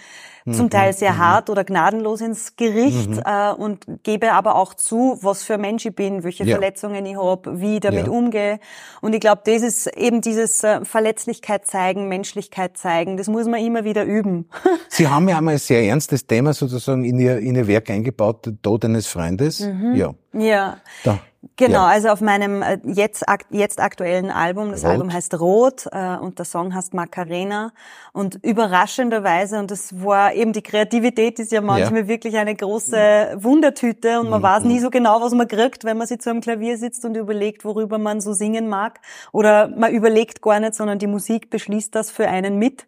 zum 0.52 0.66
mhm. 0.66 0.70
Teil 0.70 0.92
sehr 0.92 1.18
hart 1.18 1.50
oder 1.50 1.64
gnadenlos 1.64 2.20
ins 2.20 2.56
Gericht 2.56 3.10
äh, 3.24 3.52
und 3.52 3.86
gebe 4.02 4.32
aber 4.32 4.54
auch 4.58 4.74
zu, 4.74 5.18
was 5.22 5.42
für 5.42 5.54
ein 5.54 5.60
Mensch 5.60 5.86
ich 5.86 5.94
bin, 5.94 6.24
welche 6.24 6.44
ja. 6.44 6.56
Verletzungen 6.56 7.06
ich 7.06 7.16
habe, 7.16 7.60
wie 7.60 7.74
ich 7.74 7.80
damit 7.80 8.06
ja. 8.06 8.12
umgehe. 8.12 8.58
Und 9.00 9.14
ich 9.14 9.20
glaube, 9.20 9.42
das 9.44 9.62
ist 9.62 9.86
eben 9.96 10.20
dieses 10.20 10.62
äh, 10.64 10.84
Verletzlichkeit 10.84 11.66
zeigen, 11.66 12.08
Menschlichkeit 12.08 12.76
zeigen, 12.76 13.16
das 13.16 13.28
muss 13.28 13.46
man 13.46 13.64
immer 13.64 13.84
wieder 13.84 14.04
üben. 14.04 14.48
Sie 14.88 15.08
haben 15.08 15.28
ja 15.28 15.38
einmal 15.38 15.54
ein 15.54 15.58
sehr 15.58 15.82
ernstes 15.84 16.26
Thema 16.26 16.52
sozusagen 16.52 17.04
in 17.04 17.18
Ihr, 17.18 17.38
in 17.38 17.54
Ihr 17.54 17.68
Werk 17.68 17.88
eingebaut, 17.90 18.46
der 18.46 18.60
Tod 18.60 18.84
eines 18.84 19.06
Freundes. 19.06 19.60
Mhm. 19.60 19.94
Ja. 19.94 20.14
Ja. 20.32 20.78
Da. 21.04 21.18
Genau, 21.54 21.80
ja. 21.80 21.86
also 21.86 22.08
auf 22.08 22.20
meinem 22.20 22.62
äh, 22.62 22.78
jetzt, 22.84 23.24
jetzt 23.50 23.80
aktuellen 23.80 24.30
Album, 24.30 24.72
das 24.72 24.84
Rot. 24.84 24.90
Album 24.90 25.12
heißt 25.12 25.38
Rot 25.38 25.86
äh, 25.92 26.16
und 26.16 26.38
der 26.38 26.44
Song 26.44 26.74
heißt 26.74 26.94
Macarena 26.94 27.72
und 28.12 28.44
überraschenderweise, 28.44 29.60
und 29.60 29.70
das 29.70 30.02
war 30.02 30.34
eben 30.34 30.52
die 30.52 30.62
Kreativität 30.62 31.38
ist 31.38 31.52
ja 31.52 31.60
manchmal 31.60 32.02
ja. 32.02 32.08
wirklich 32.08 32.36
eine 32.36 32.56
große 32.56 33.36
Wundertüte 33.36 34.18
und 34.18 34.30
man 34.30 34.40
mhm. 34.40 34.44
weiß 34.44 34.64
nie 34.64 34.80
so 34.80 34.90
genau, 34.90 35.20
was 35.20 35.32
man 35.32 35.46
kriegt, 35.46 35.84
wenn 35.84 35.96
man 35.96 36.08
sich 36.08 36.20
zu 36.20 36.30
einem 36.30 36.40
Klavier 36.40 36.76
sitzt 36.76 37.04
und 37.04 37.16
überlegt, 37.16 37.64
worüber 37.64 37.98
man 37.98 38.20
so 38.20 38.32
singen 38.32 38.68
mag 38.68 39.00
oder 39.32 39.68
man 39.68 39.92
überlegt 39.92 40.42
gar 40.42 40.58
nicht, 40.58 40.74
sondern 40.74 40.98
die 40.98 41.06
Musik 41.06 41.50
beschließt 41.50 41.94
das 41.94 42.10
für 42.10 42.28
einen 42.28 42.58
mit 42.58 42.86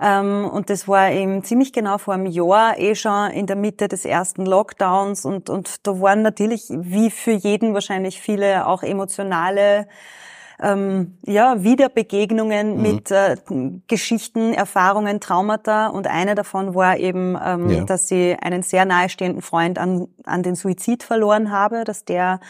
ähm, 0.00 0.48
und 0.50 0.70
das 0.70 0.88
war 0.88 1.10
eben 1.10 1.44
ziemlich 1.44 1.74
genau 1.74 1.98
vor 1.98 2.14
einem 2.14 2.26
Jahr 2.26 2.78
eh 2.78 2.94
schon 2.94 3.30
in 3.30 3.46
der 3.46 3.56
Mitte 3.56 3.88
des 3.88 4.06
ersten 4.06 4.46
Lockdowns 4.46 5.26
und, 5.26 5.50
und 5.50 5.86
da 5.86 6.00
waren 6.00 6.22
natürlich 6.22 6.64
wie 6.84 7.10
für 7.10 7.32
jeden 7.32 7.74
wahrscheinlich 7.74 8.20
viele 8.20 8.66
auch 8.66 8.82
emotionale 8.82 9.86
ähm, 10.62 11.18
ja, 11.24 11.62
Wiederbegegnungen 11.62 12.76
mhm. 12.76 12.82
mit 12.82 13.10
äh, 13.10 13.36
Geschichten, 13.88 14.52
Erfahrungen, 14.52 15.20
Traumata. 15.20 15.88
Und 15.88 16.06
eine 16.06 16.34
davon 16.34 16.74
war 16.74 16.98
eben, 16.98 17.38
ähm, 17.42 17.70
ja. 17.70 17.84
dass 17.84 18.08
sie 18.08 18.36
einen 18.40 18.62
sehr 18.62 18.84
nahestehenden 18.84 19.42
Freund 19.42 19.78
an, 19.78 20.08
an 20.24 20.42
den 20.42 20.54
Suizid 20.54 21.02
verloren 21.02 21.50
habe, 21.50 21.84
dass 21.84 22.04
der 22.04 22.40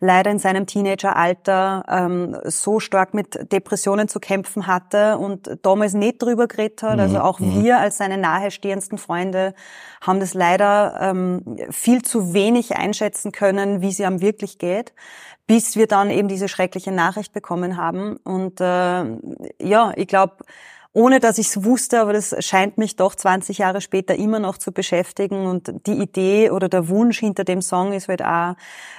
leider 0.00 0.30
in 0.30 0.38
seinem 0.38 0.66
Teenageralter 0.66 1.84
ähm, 1.88 2.36
so 2.44 2.80
stark 2.80 3.12
mit 3.14 3.52
Depressionen 3.52 4.08
zu 4.08 4.20
kämpfen 4.20 4.66
hatte 4.66 5.18
und 5.18 5.58
damals 5.62 5.94
nicht 5.94 6.22
drüber 6.22 6.46
geredet 6.46 6.82
hat. 6.82 6.98
Also 6.98 7.02
mhm. 7.02 7.08
Also 7.08 7.20
auch 7.20 7.40
mhm. 7.40 7.64
wir 7.64 7.78
als 7.78 7.96
seine 7.96 8.18
nahestehendsten 8.18 8.98
Freunde 8.98 9.54
haben 10.00 10.20
das 10.20 10.34
leider 10.34 10.98
ähm, 11.00 11.42
viel 11.70 12.02
zu 12.02 12.32
wenig 12.34 12.76
einschätzen 12.76 13.32
können, 13.32 13.80
wie 13.80 13.88
es 13.88 13.98
ihm 13.98 14.20
wirklich 14.20 14.58
geht 14.58 14.92
bis 15.48 15.76
wir 15.76 15.86
dann 15.86 16.10
eben 16.10 16.28
diese 16.28 16.46
schreckliche 16.46 16.92
Nachricht 16.92 17.32
bekommen 17.32 17.57
haben. 17.76 18.16
Und 18.24 18.60
äh, 18.60 19.04
ja, 19.60 19.92
ich 19.96 20.06
glaube, 20.08 20.36
ohne 20.98 21.20
dass 21.20 21.38
ich 21.38 21.46
es 21.46 21.64
wusste, 21.64 22.00
aber 22.00 22.12
das 22.12 22.34
scheint 22.44 22.76
mich 22.76 22.96
doch 22.96 23.14
20 23.14 23.58
Jahre 23.58 23.80
später 23.80 24.16
immer 24.16 24.40
noch 24.40 24.58
zu 24.58 24.72
beschäftigen. 24.72 25.46
Und 25.46 25.72
die 25.86 25.92
Idee 25.92 26.50
oder 26.50 26.68
der 26.68 26.88
Wunsch 26.88 27.20
hinter 27.20 27.44
dem 27.44 27.62
Song 27.62 27.92
ist 27.92 28.08
halt 28.08 28.20
auch 28.20 28.56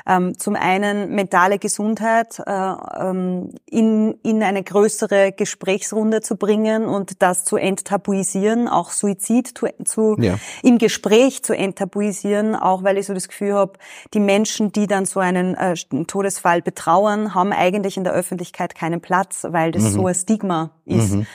ähm, 0.07 0.37
zum 0.39 0.55
einen 0.55 1.13
mentale 1.13 1.59
Gesundheit 1.59 2.39
äh, 2.39 2.51
ähm, 2.51 3.49
in, 3.65 4.17
in 4.23 4.41
eine 4.43 4.63
größere 4.63 5.33
Gesprächsrunde 5.33 6.21
zu 6.21 6.37
bringen 6.37 6.85
und 6.85 7.21
das 7.21 7.43
zu 7.43 7.57
enttabuisieren, 7.57 8.69
auch 8.69 8.91
Suizid 8.91 9.57
zu, 9.57 9.67
zu 9.83 10.15
ja. 10.19 10.39
im 10.63 10.77
Gespräch 10.77 11.43
zu 11.43 11.53
enttabuisieren, 11.53 12.55
auch 12.55 12.81
weil 12.81 12.97
ich 12.97 13.07
so 13.07 13.13
das 13.13 13.27
Gefühl 13.27 13.55
habe, 13.55 13.73
die 14.13 14.21
Menschen, 14.21 14.71
die 14.71 14.87
dann 14.87 15.03
so 15.03 15.19
einen 15.19 15.53
äh, 15.55 15.75
Todesfall 16.07 16.61
betrauern, 16.61 17.35
haben 17.35 17.51
eigentlich 17.51 17.97
in 17.97 18.05
der 18.05 18.13
Öffentlichkeit 18.13 18.73
keinen 18.73 19.01
Platz, 19.01 19.45
weil 19.49 19.73
das 19.73 19.83
mhm. 19.83 19.89
so 19.89 20.07
ein 20.07 20.15
Stigma 20.15 20.71
ist. 20.85 21.15
Mhm. 21.15 21.27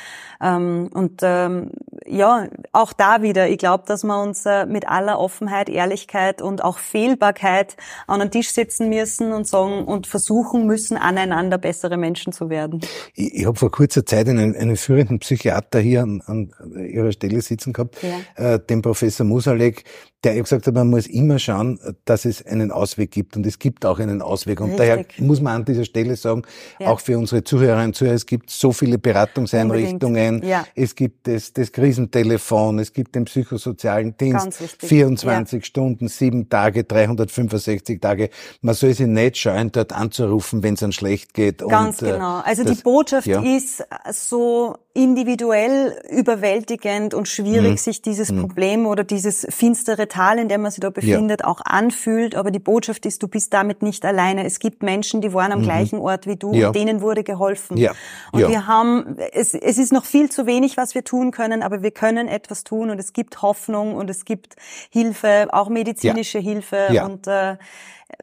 Ähm, 0.45 0.91
und 0.93 1.21
ähm, 1.23 1.71
ja, 2.07 2.49
auch 2.73 2.93
da 2.93 3.23
wieder, 3.23 3.49
ich 3.49 3.57
glaube, 3.57 3.85
dass 3.87 4.05
wir 4.05 4.23
uns 4.23 4.45
äh, 4.45 4.67
mit 4.67 4.87
aller 4.87 5.19
Offenheit, 5.19 5.71
Ehrlichkeit 5.71 6.43
und 6.43 6.63
auch 6.63 6.79
Fehlbarkeit 6.79 7.77
an 8.07 8.21
den 8.21 8.31
Tisch 8.31 8.51
setzen 8.51 8.91
müssen 8.91 9.33
und 9.33 9.49
sagen 9.49 9.85
und 9.85 10.07
versuchen 10.07 10.67
müssen, 10.67 10.99
aneinander 10.99 11.57
bessere 11.57 11.97
Menschen 11.97 12.35
zu 12.35 12.51
werden. 12.51 12.81
Ich, 13.15 13.35
ich 13.35 13.47
habe 13.47 13.59
vor 13.59 13.71
kurzer 13.71 14.05
Zeit 14.05 14.29
einen, 14.29 14.55
einen 14.55 14.77
führenden 14.77 15.19
Psychiater 15.21 15.81
hier 15.81 16.03
an, 16.03 16.23
an 16.27 16.53
ihrer 16.77 17.13
Stelle 17.13 17.41
sitzen 17.41 17.73
gehabt, 17.73 17.97
ja. 18.03 18.55
äh, 18.55 18.61
den 18.61 18.83
Professor 18.83 19.25
Musalek, 19.25 19.85
der 20.25 20.35
gesagt 20.35 20.67
hat, 20.67 20.75
man 20.75 20.89
muss 20.89 21.07
immer 21.07 21.39
schauen, 21.39 21.79
dass 22.05 22.25
es 22.25 22.45
einen 22.45 22.71
Ausweg 22.71 23.11
gibt. 23.11 23.37
Und 23.37 23.47
es 23.47 23.59
gibt 23.59 23.85
auch 23.85 23.99
einen 23.99 24.23
Ausweg. 24.23 24.61
Und 24.61 24.71
Richtig. 24.71 24.89
daher 24.89 25.05
muss 25.19 25.41
man 25.41 25.57
an 25.57 25.65
dieser 25.65 25.85
Stelle 25.85 26.17
sagen, 26.17 26.43
ja. 26.81 26.89
auch 26.89 27.01
für 27.01 27.19
unsere 27.19 27.45
Zuhörerinnen 27.45 27.89
und 27.89 27.95
Zuhörer, 27.95 28.15
es 28.15 28.27
gibt 28.27 28.51
so 28.51 28.73
viele 28.73 28.99
Beratungseinrichtungen. 28.99 30.34
Ja. 30.43 30.67
Es 30.75 30.95
gibt 30.95 31.27
das, 31.27 31.53
das 31.53 31.73
Krisentelefon, 31.73 32.79
es 32.79 32.93
gibt 32.93 33.15
den 33.15 33.25
psychosozialen 33.25 34.17
Dienst. 34.17 34.55
24 34.79 35.61
ja. 35.61 35.65
Stunden, 35.65 36.09
sieben 36.09 36.49
Tage, 36.49 36.85
365 36.85 38.01
Tage. 38.01 38.31
Man 38.61 38.75
soll 38.75 38.95
sich 38.95 39.07
nicht 39.07 39.37
scheuen, 39.37 39.71
dort 39.73 39.93
anzurufen, 39.93 40.63
wenn 40.63 40.75
es 40.75 40.83
einem 40.83 40.93
schlecht 40.93 41.35
geht. 41.35 41.59
Ganz 41.59 42.03
und, 42.03 42.09
äh, 42.09 42.13
genau. 42.13 42.41
Also 42.41 42.65
die 42.65 42.81
Botschaft 42.81 43.27
ist 43.27 43.85
so 44.13 44.77
individuell 44.97 46.01
überwältigend 46.09 47.15
und 47.15 47.27
schwierig, 47.27 47.73
mhm. 47.73 47.77
sich 47.77 48.01
dieses 48.01 48.31
mhm. 48.31 48.43
Problem 48.43 48.87
oder 48.87 49.03
dieses 49.03 49.45
finstere 49.51 50.07
Tal, 50.07 50.39
in 50.39 50.49
dem 50.49 50.63
man 50.63 50.71
sich 50.71 50.81
da 50.81 50.91
befindet, 50.91 51.41
ja. 51.41 51.49
auch 51.49 51.61
anfühlt. 51.65 52.37
Aber 52.37 52.53
die 52.53 52.61
Botschaft 52.61 53.05
ist, 53.05 53.21
du 53.21 53.27
bist 53.27 53.53
damit 53.53 53.83
nicht 53.83 54.05
alleine. 54.05 54.45
Es 54.45 54.61
gibt 54.61 54.85
Menschen, 54.85 55.21
die 55.21 55.35
waren 55.35 55.51
am 55.51 55.61
mhm. 55.61 55.65
gleichen 55.65 55.99
Ort 55.99 56.29
wie 56.29 56.37
du, 56.37 56.55
ja. 56.55 56.71
denen 56.71 57.01
wurde 57.01 57.25
geholfen. 57.25 57.77
Ja. 57.77 57.93
Und 58.31 58.43
ja. 58.43 58.49
wir 58.49 58.69
haben, 58.69 59.17
es, 59.33 59.53
es 59.55 59.79
ist 59.79 59.93
noch 59.93 60.05
viel 60.05 60.31
zu 60.31 60.47
wenig, 60.47 60.77
was 60.77 60.95
wir 60.95 61.03
tun 61.03 61.33
können, 61.33 61.65
aber 61.65 61.83
wir 61.83 61.91
können 61.91 62.29
etwas 62.29 62.63
tun 62.63 62.91
und 62.91 63.01
es 63.01 63.13
gibt 63.13 63.43
Hoffnung 63.43 63.97
und 63.97 64.09
es 64.11 64.25
gibt 64.25 64.55
Hilfe, 64.91 65.49
auch 65.51 65.69
medizinische 65.69 66.39
Hilfe 66.39 67.03
und 67.05 67.27
äh, 67.27 67.57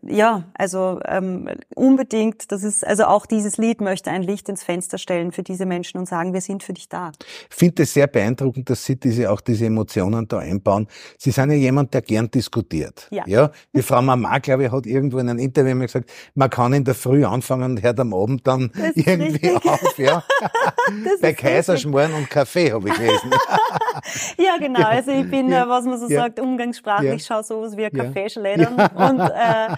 ja, 0.04 0.44
also 0.54 1.00
ähm, 1.06 1.50
unbedingt, 1.76 2.52
das 2.52 2.64
ist, 2.64 2.86
also 2.86 3.06
auch 3.06 3.26
dieses 3.26 3.58
Lied 3.58 3.82
möchte 3.82 4.10
ein 4.10 4.24
Licht 4.24 4.50
ins 4.50 4.64
Fenster 4.64 4.98
stellen 4.98 5.32
für 5.32 5.44
diese 5.44 5.66
Menschen 5.66 5.98
und 5.98 6.08
sagen, 6.08 6.34
wir 6.34 6.42
sind 6.42 6.64
für 6.64 6.74
dich 6.74 6.90
da. 6.90 7.12
Ich 7.50 7.56
finde 7.56 7.84
es 7.84 7.94
sehr 7.94 8.08
beeindruckend, 8.08 8.70
dass 8.70 8.86
Sie 8.86 8.96
diese, 8.96 9.32
auch 9.32 9.42
diese 9.42 9.66
Emotionen 9.66 10.28
da 10.28 10.40
einbauen. 10.40 10.88
Sie 11.18 11.32
sind 11.32 11.52
ja 11.52 11.58
jemand, 11.58 11.94
der 11.94 12.02
gern 12.02 12.30
diskutiert. 12.30 13.08
Ja. 13.12 13.24
ja? 13.28 13.52
Die 13.74 13.82
Frau 13.82 14.02
Mama, 14.02 14.40
glaube 14.40 14.66
ich, 14.66 14.72
hat 14.72 14.86
irgendwo 14.86 15.20
in 15.20 15.30
einem 15.30 15.40
Interview 15.40 15.72
immer 15.72 15.86
gesagt, 15.86 16.12
man 16.36 16.50
kann 16.50 16.74
in 16.74 16.84
der 16.84 16.96
Früh 16.96 17.26
anfangen 17.26 17.72
und 17.72 17.84
hört 17.84 18.00
am 18.00 18.14
Abend 18.14 18.46
dann 18.48 18.72
irgendwie 18.96 19.48
richtig. 19.48 19.66
auf. 19.72 19.98
Ja? 19.98 20.24
Bei 21.22 21.34
Kaiserschmoren 21.34 22.14
und 22.14 22.30
Kaffee 22.30 22.72
habe 22.72 22.90
ich 22.90 22.96
gelesen. 22.96 23.32
ja, 24.38 24.58
genau. 24.60 24.88
Also 24.88 25.12
ich 25.12 25.30
bin, 25.30 25.50
ja. 25.50 25.68
was 25.68 25.86
man 25.86 26.00
so 26.00 26.08
ja. 26.08 26.22
sagt, 26.22 26.40
umgangssprachlich, 26.40 27.28
ja. 27.28 27.36
schaue 27.36 27.44
sowas 27.44 27.78
wie 27.78 27.86
ein 27.86 27.92
Kaffeeschlädern 27.92 28.74
und 28.74 29.20
äh, 29.20 29.76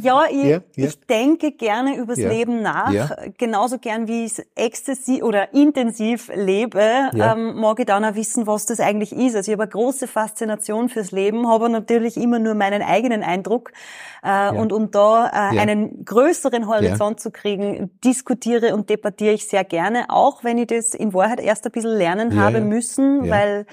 ja, 0.00 0.24
ich, 0.30 0.44
ja, 0.44 0.60
ja. 0.76 0.86
ich 0.86 1.00
denke 1.06 1.52
gerne 1.52 1.96
übers 1.96 2.18
ja. 2.18 2.28
Leben 2.28 2.62
nach. 2.62 2.92
Genauso 3.38 3.78
gern 3.78 4.08
wie 4.08 4.24
ich 4.24 4.42
exzessiv 4.54 5.22
oder 5.22 5.52
intensiv 5.54 6.30
lebe, 6.34 7.10
ähm, 7.14 7.56
mag 7.56 7.78
ich 7.80 7.86
dann 7.86 8.04
auch 8.04 8.14
wissen, 8.14 8.46
was 8.46 8.66
das 8.66 8.80
eigentlich 8.80 9.12
ist. 9.12 9.36
Also 9.36 9.50
ich 9.50 9.56
habe 9.56 9.64
eine 9.64 9.72
große 9.72 10.06
Faszination 10.06 10.88
fürs 10.88 11.12
Leben, 11.12 11.48
habe 11.48 11.68
natürlich 11.68 12.16
immer 12.16 12.38
nur 12.38 12.54
meinen 12.54 12.82
eigenen 12.82 13.22
Eindruck. 13.22 13.72
Äh, 14.22 14.50
und 14.50 14.72
um 14.72 14.90
da 14.90 15.26
äh, 15.26 15.58
einen 15.58 16.04
größeren 16.04 16.66
Horizont 16.66 17.20
zu 17.20 17.30
kriegen, 17.30 17.90
diskutiere 18.02 18.74
und 18.74 18.88
debattiere 18.90 19.34
ich 19.34 19.46
sehr 19.46 19.64
gerne, 19.64 20.06
auch 20.08 20.44
wenn 20.44 20.58
ich 20.58 20.68
das 20.68 20.94
in 20.94 21.12
Wahrheit 21.12 21.40
erst 21.40 21.66
ein 21.66 21.72
bisschen 21.72 21.96
lernen 21.96 22.40
habe 22.40 22.60
müssen, 22.60 23.28
weil 23.28 23.66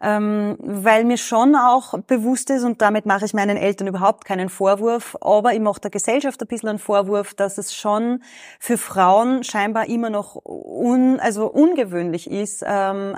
ähm, 0.00 0.56
weil 0.60 1.04
mir 1.04 1.18
schon 1.18 1.54
auch 1.54 1.98
bewusst 2.06 2.50
ist, 2.50 2.64
und 2.64 2.80
damit 2.80 3.06
mache 3.06 3.24
ich 3.24 3.34
meinen 3.34 3.56
Eltern 3.56 3.88
überhaupt 3.88 4.24
keinen 4.24 4.48
Vorwurf, 4.48 5.16
aber 5.20 5.52
ich 5.52 5.60
mache 5.60 5.80
der 5.80 5.90
Gesellschaft 5.90 6.40
ein 6.40 6.48
bisschen 6.48 6.68
einen 6.68 6.78
Vorwurf, 6.78 7.34
dass 7.34 7.58
es 7.58 7.74
schon 7.74 8.22
für 8.58 8.78
Frauen 8.78 9.44
scheinbar 9.44 9.88
immer 9.88 10.10
noch 10.10 10.36
un, 10.44 11.20
also 11.20 11.46
ungewöhnlich 11.50 12.30
ist, 12.30 12.64
ähm, 12.66 13.16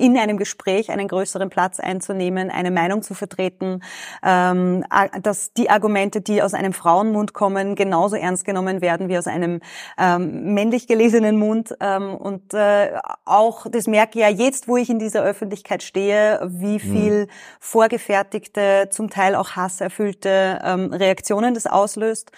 in 0.00 0.16
einem 0.16 0.36
Gespräch 0.36 0.90
einen 0.90 1.08
größeren 1.08 1.50
Platz 1.50 1.78
einzunehmen, 1.78 2.50
eine 2.50 2.70
Meinung 2.70 3.02
zu 3.02 3.14
vertreten, 3.14 3.82
ähm, 4.24 4.84
dass 5.22 5.52
die 5.52 5.70
Argumente, 5.70 6.20
die 6.20 6.42
aus 6.42 6.54
einem 6.54 6.72
Frauenmund 6.72 7.34
kommen, 7.34 7.74
genauso 7.74 8.16
ernst 8.16 8.44
genommen 8.44 8.80
werden 8.80 9.08
wie 9.08 9.18
aus 9.18 9.26
einem 9.26 9.60
ähm, 9.98 10.54
männlich 10.54 10.86
gelesenen 10.86 11.38
Mund. 11.38 11.76
Ähm, 11.80 12.14
und 12.14 12.54
äh, 12.54 12.92
auch, 13.24 13.66
das 13.70 13.86
merke 13.86 14.18
ich 14.18 14.24
ja 14.24 14.30
jetzt, 14.30 14.68
wo 14.68 14.76
ich 14.76 14.90
in 14.90 14.98
dieser 14.98 15.22
Öffentlichkeit 15.22 15.82
stehe, 15.82 16.40
wie 16.44 16.74
mhm. 16.74 16.80
viel 16.80 17.20
mhm. 17.26 17.30
vorgefertigte, 17.60 18.88
zum 18.90 19.10
Teil 19.10 19.34
auch 19.34 19.50
hasserfüllte 19.56 20.60
ähm, 20.64 20.92
Reaktionen 20.92 21.54
das 21.54 21.66
auslöst. 21.66 22.32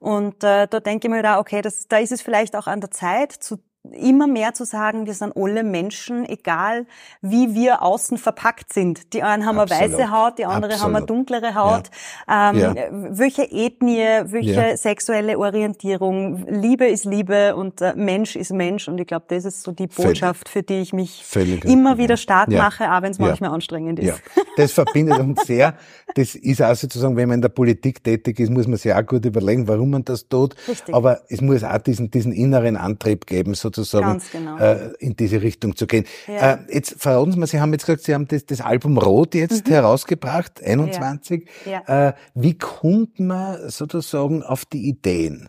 Und 0.00 0.44
äh, 0.44 0.68
da 0.68 0.80
denke 0.80 1.08
ich 1.08 1.12
mir 1.12 1.22
da, 1.22 1.40
okay, 1.40 1.60
das, 1.60 1.88
da 1.88 1.98
ist 1.98 2.12
es 2.12 2.22
vielleicht 2.22 2.54
auch 2.54 2.68
an 2.68 2.80
der 2.80 2.90
Zeit 2.90 3.32
zu 3.32 3.58
immer 3.92 4.26
mehr 4.26 4.54
zu 4.54 4.64
sagen, 4.64 5.06
wir 5.06 5.14
sind 5.14 5.36
alle 5.36 5.62
Menschen, 5.62 6.28
egal 6.28 6.86
wie 7.22 7.54
wir 7.54 7.82
außen 7.82 8.18
verpackt 8.18 8.72
sind. 8.72 9.12
Die 9.12 9.22
einen 9.22 9.46
haben 9.46 9.58
Absolut. 9.58 9.82
eine 9.82 9.92
weiße 9.92 10.10
Haut, 10.10 10.38
die 10.38 10.44
anderen 10.44 10.74
Absolut. 10.74 10.82
haben 10.82 10.96
eine 10.96 11.06
dunklere 11.06 11.54
Haut. 11.54 11.90
Ja. 12.28 12.50
Ähm, 12.50 12.58
ja. 12.58 12.74
Welche 12.90 13.42
Ethnie, 13.42 14.04
welche 14.24 14.50
ja. 14.50 14.76
sexuelle 14.76 15.38
Orientierung, 15.38 16.46
Liebe 16.48 16.86
ist 16.86 17.04
Liebe 17.04 17.56
und 17.56 17.80
äh, 17.80 17.94
Mensch 17.96 18.36
ist 18.36 18.52
Mensch. 18.52 18.88
Und 18.88 19.00
ich 19.00 19.06
glaube, 19.06 19.26
das 19.28 19.44
ist 19.44 19.62
so 19.62 19.72
die 19.72 19.86
Botschaft, 19.86 20.48
für 20.48 20.62
die 20.62 20.80
ich 20.80 20.92
mich 20.92 21.24
Völlig 21.24 21.64
immer 21.64 21.98
wieder 21.98 22.16
stark 22.16 22.50
mache, 22.50 22.92
auch 22.92 23.02
wenn 23.02 23.12
es 23.12 23.18
manchmal 23.18 23.50
anstrengend 23.50 23.98
ist. 23.98 24.06
Ja. 24.06 24.14
Das 24.56 24.72
verbindet 24.72 25.18
uns 25.18 25.42
sehr. 25.46 25.74
Das 26.14 26.34
ist 26.34 26.62
auch 26.62 26.74
sozusagen, 26.74 27.16
wenn 27.16 27.28
man 27.28 27.36
in 27.36 27.42
der 27.42 27.48
Politik 27.48 28.02
tätig 28.02 28.40
ist, 28.40 28.50
muss 28.50 28.66
man 28.66 28.76
sich 28.76 28.92
auch 28.92 29.06
gut 29.06 29.24
überlegen, 29.24 29.68
warum 29.68 29.90
man 29.90 30.04
das 30.04 30.28
tut. 30.28 30.56
Richtig. 30.68 30.94
Aber 30.94 31.20
es 31.28 31.40
muss 31.40 31.64
auch 31.64 31.78
diesen, 31.78 32.10
diesen 32.10 32.32
inneren 32.32 32.76
Antrieb 32.76 33.26
geben, 33.26 33.54
sozusagen 33.54 33.67
sozusagen 33.74 34.20
genau. 34.32 34.58
äh, 34.58 34.92
in 34.98 35.16
diese 35.16 35.42
Richtung 35.42 35.76
zu 35.76 35.86
gehen. 35.86 36.04
Ja. 36.26 36.54
Äh, 36.54 36.58
jetzt 36.72 37.00
verraten 37.00 37.32
Sie 37.32 37.38
mal, 37.38 37.46
Sie 37.46 37.60
haben 37.60 37.72
jetzt 37.72 37.86
gesagt, 37.86 38.04
Sie 38.04 38.14
haben 38.14 38.26
das, 38.28 38.46
das 38.46 38.60
Album 38.60 38.98
Rot 38.98 39.34
jetzt 39.34 39.68
mhm. 39.68 39.72
herausgebracht, 39.72 40.62
21. 40.62 41.48
Ja. 41.64 41.82
Ja. 41.86 42.08
Äh, 42.08 42.12
wie 42.34 42.56
kommt 42.56 43.20
man 43.20 43.70
sozusagen 43.70 44.42
auf 44.42 44.64
die 44.64 44.88
Ideen? 44.88 45.48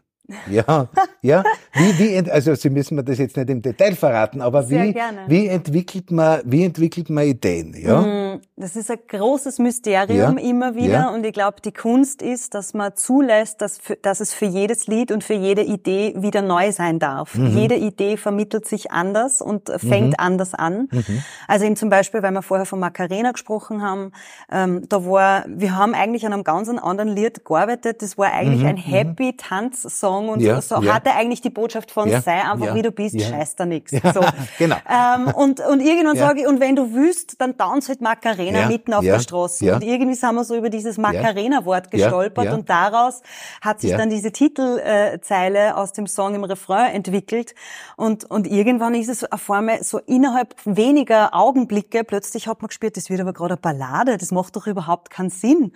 Ja, 0.50 0.88
ja. 1.22 1.44
Wie, 1.74 2.00
wie, 2.00 2.32
also 2.32 2.56
Sie 2.56 2.70
müssen 2.70 2.96
mir 2.96 3.04
das 3.04 3.18
jetzt 3.18 3.36
nicht 3.38 3.50
im 3.50 3.62
Detail 3.62 3.96
verraten, 3.96 4.42
aber 4.42 4.70
wie, 4.70 4.96
wie 5.28 5.48
entwickelt 5.48 6.12
man, 6.12 6.42
wie 6.46 6.64
entwickelt 6.64 7.10
man 7.10 7.26
Ideen? 7.26 7.76
Ja. 7.78 8.02
Mm, 8.02 8.42
das 8.56 8.76
ist 8.76 8.92
ein 8.92 9.00
großes 9.08 9.60
Mysterium 9.60 10.38
ja. 10.38 10.44
immer 10.44 10.76
wieder 10.76 10.88
ja. 10.88 11.10
und 11.10 11.26
ich 11.26 11.34
glaube, 11.34 11.62
die 11.64 11.72
Kunst 11.72 12.22
ist, 12.22 12.54
dass 12.54 12.74
man 12.74 12.96
zulässt, 12.96 13.62
dass, 13.62 13.78
für, 13.78 13.96
dass 13.96 14.20
es 14.20 14.34
für 14.34 14.46
jedes 14.46 14.88
Lied 14.88 15.12
und 15.12 15.24
für 15.24 15.34
jede 15.34 15.64
Idee 15.64 16.14
wieder 16.18 16.42
neu 16.42 16.72
sein 16.72 17.00
darf. 17.00 17.36
Mhm. 17.36 17.58
Jede 17.58 17.76
Idee 17.76 18.18
vermittelt 18.18 18.68
sich 18.68 18.92
anders 18.92 19.42
und 19.42 19.70
fängt 19.78 20.10
mhm. 20.10 20.16
anders 20.18 20.54
an. 20.54 20.90
Mhm. 20.92 21.24
Also 21.48 21.66
eben 21.66 21.76
zum 21.76 21.90
Beispiel, 21.90 22.22
weil 22.22 22.32
wir 22.32 22.42
vorher 22.42 22.66
von 22.66 22.80
Macarena 22.80 23.32
gesprochen 23.32 23.82
haben, 23.82 24.12
ähm, 24.52 24.88
da 24.90 25.06
war, 25.06 25.46
wir 25.48 25.76
haben 25.76 25.94
eigentlich 25.94 26.26
an 26.26 26.34
einem 26.34 26.44
ganz 26.44 26.70
anderen 26.70 27.10
Lied 27.10 27.46
gearbeitet. 27.46 28.02
Das 28.02 28.18
war 28.18 28.32
eigentlich 28.32 28.62
mhm. 28.62 28.68
ein 28.68 28.76
mhm. 28.76 28.80
Happy 28.80 29.38
Tanzsong 29.38 30.19
Song 30.20 30.30
und 30.30 30.42
ja, 30.42 30.62
so, 30.62 30.76
so 30.78 30.82
ja. 30.84 30.96
hatte 30.96 31.12
eigentlich 31.12 31.42
die 31.42 31.50
Botschaft 31.50 31.92
von 31.92 32.10
ja, 32.10 32.22
sei 32.22 32.44
einfach 32.44 32.76
wie 32.76 32.82
du 32.82 32.92
bist, 32.92 33.20
scheiß 33.20 33.56
da 33.56 33.66
nix. 33.66 33.92
So. 34.10 34.22
genau. 34.58 34.78
Ähm, 34.90 35.28
und, 35.36 35.60
und 35.60 35.82
irgendwann 35.82 36.18
sage 36.18 36.42
ich, 36.42 36.48
und 36.48 36.60
wenn 36.60 36.76
du 36.76 36.94
wüsst, 36.94 37.40
dann 37.40 37.58
tanzt 37.58 37.90
halt 37.90 38.02
Macarena 38.02 38.68
mitten 38.68 38.94
auf 38.94 39.04
der 39.04 39.20
Straße. 39.20 39.74
Und 39.76 39.84
irgendwie 39.84 40.16
sind 40.16 40.36
wir 40.36 40.44
so 40.44 40.56
über 40.56 40.70
dieses 40.70 40.98
Macarena-Wort 40.98 41.92
gestolpert 41.92 42.52
und 42.52 42.70
daraus 42.70 43.22
hat 43.62 43.82
sich 43.82 43.92
dann 43.92 44.10
diese 44.10 44.32
Titelzeile 44.32 45.78
aus 45.78 45.94
dem 45.94 46.08
Song 46.08 46.36
im 46.36 46.44
Refrain 46.44 46.94
entwickelt. 46.94 47.54
Und, 47.98 48.30
und 48.30 48.48
irgendwann 48.48 48.96
ist 48.96 49.10
es 49.10 49.32
auf 49.32 49.50
einmal 49.52 49.84
so 49.84 50.00
innerhalb 50.00 50.56
weniger 50.66 51.36
Augenblicke, 51.36 52.04
plötzlich 52.04 52.48
hat 52.48 52.62
man 52.62 52.70
gespürt, 52.70 52.98
das 52.98 53.10
wird 53.10 53.22
aber 53.22 53.34
gerade 53.34 53.54
eine 53.54 53.62
Ballade, 53.62 54.18
das 54.18 54.32
macht 54.32 54.56
doch 54.56 54.66
überhaupt 54.66 55.10
keinen 55.10 55.30
Sinn. 55.30 55.74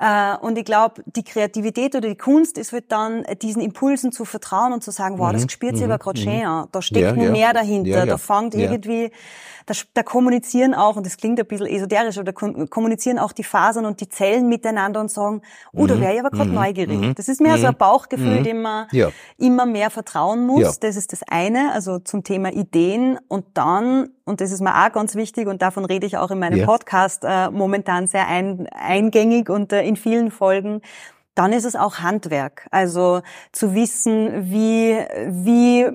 Äh, 0.00 0.36
und 0.40 0.58
ich 0.58 0.64
glaube, 0.64 1.02
die 1.06 1.22
Kreativität 1.22 1.94
oder 1.94 2.08
die 2.08 2.16
Kunst 2.16 2.58
ist 2.58 2.72
halt 2.72 2.90
dann, 2.90 3.24
diesen 3.42 3.62
Impulsen 3.78 4.10
zu 4.12 4.24
vertrauen 4.24 4.72
und 4.72 4.82
zu 4.82 4.90
sagen, 4.90 5.18
wow, 5.18 5.32
das 5.32 5.42
Mhm, 5.42 5.48
spürt 5.50 5.76
sich 5.76 5.86
mhm, 5.86 5.92
aber 5.92 5.98
gerade 6.02 6.20
mhm. 6.20 6.24
schön 6.24 6.44
an. 6.44 6.68
Da 6.72 6.82
steckt 6.82 7.02
Ja, 7.06 7.12
nur 7.12 7.26
ja. 7.26 7.30
mehr 7.30 7.52
dahinter. 7.52 7.90
Ja, 7.90 7.98
ja. 7.98 8.06
Da 8.06 8.18
fängt 8.18 8.54
irgendwie, 8.54 9.10
da, 9.66 9.74
da 9.94 10.02
kommunizieren 10.02 10.74
auch, 10.74 10.96
und 10.96 11.06
das 11.06 11.16
klingt 11.16 11.38
ein 11.38 11.46
bisschen 11.46 11.66
esoterisch, 11.66 12.16
aber 12.18 12.32
da 12.32 12.32
kom- 12.32 12.68
kommunizieren 12.68 13.18
auch 13.18 13.32
die 13.32 13.44
Fasern 13.44 13.84
und 13.86 14.00
die 14.00 14.08
Zellen 14.08 14.48
miteinander 14.48 15.00
und 15.00 15.10
sagen, 15.10 15.42
oh, 15.74 15.86
da 15.86 16.00
wäre 16.00 16.14
ich 16.14 16.20
aber 16.20 16.30
gerade 16.30 16.48
mhm, 16.48 16.54
neugierig. 16.56 16.98
mhm, 16.98 17.14
Das 17.14 17.28
ist 17.28 17.40
mehr 17.40 17.56
so 17.58 17.66
ein 17.66 17.76
Bauchgefühl, 17.76 18.40
mhm. 18.40 18.44
dem 18.44 18.62
man 18.62 18.86
immer 19.36 19.66
mehr 19.66 19.90
vertrauen 19.90 20.46
muss. 20.46 20.80
Das 20.80 20.96
ist 20.96 21.12
das 21.12 21.20
eine, 21.28 21.72
also 21.72 21.98
zum 22.00 22.24
Thema 22.24 22.52
Ideen. 22.52 23.18
Und 23.28 23.44
dann, 23.54 24.08
und 24.24 24.40
das 24.40 24.50
ist 24.50 24.60
mir 24.60 24.74
auch 24.74 24.92
ganz 24.92 25.14
wichtig, 25.14 25.46
und 25.46 25.62
davon 25.62 25.84
rede 25.84 26.06
ich 26.06 26.16
auch 26.16 26.30
in 26.30 26.38
meinem. 26.38 26.58
Podcast 26.66 27.22
äh, 27.24 27.50
momentan 27.50 28.06
sehr 28.08 28.26
ein, 28.26 28.66
eingängig 28.72 29.48
und 29.48 29.72
äh, 29.72 29.82
in 29.86 29.96
vielen 29.96 30.30
Folgen, 30.30 30.80
dann 31.38 31.52
ist 31.52 31.64
es 31.64 31.76
auch 31.76 32.00
Handwerk. 32.00 32.66
Also 32.72 33.22
zu 33.52 33.74
wissen, 33.74 34.50
wie, 34.50 34.98
wie 35.28 35.86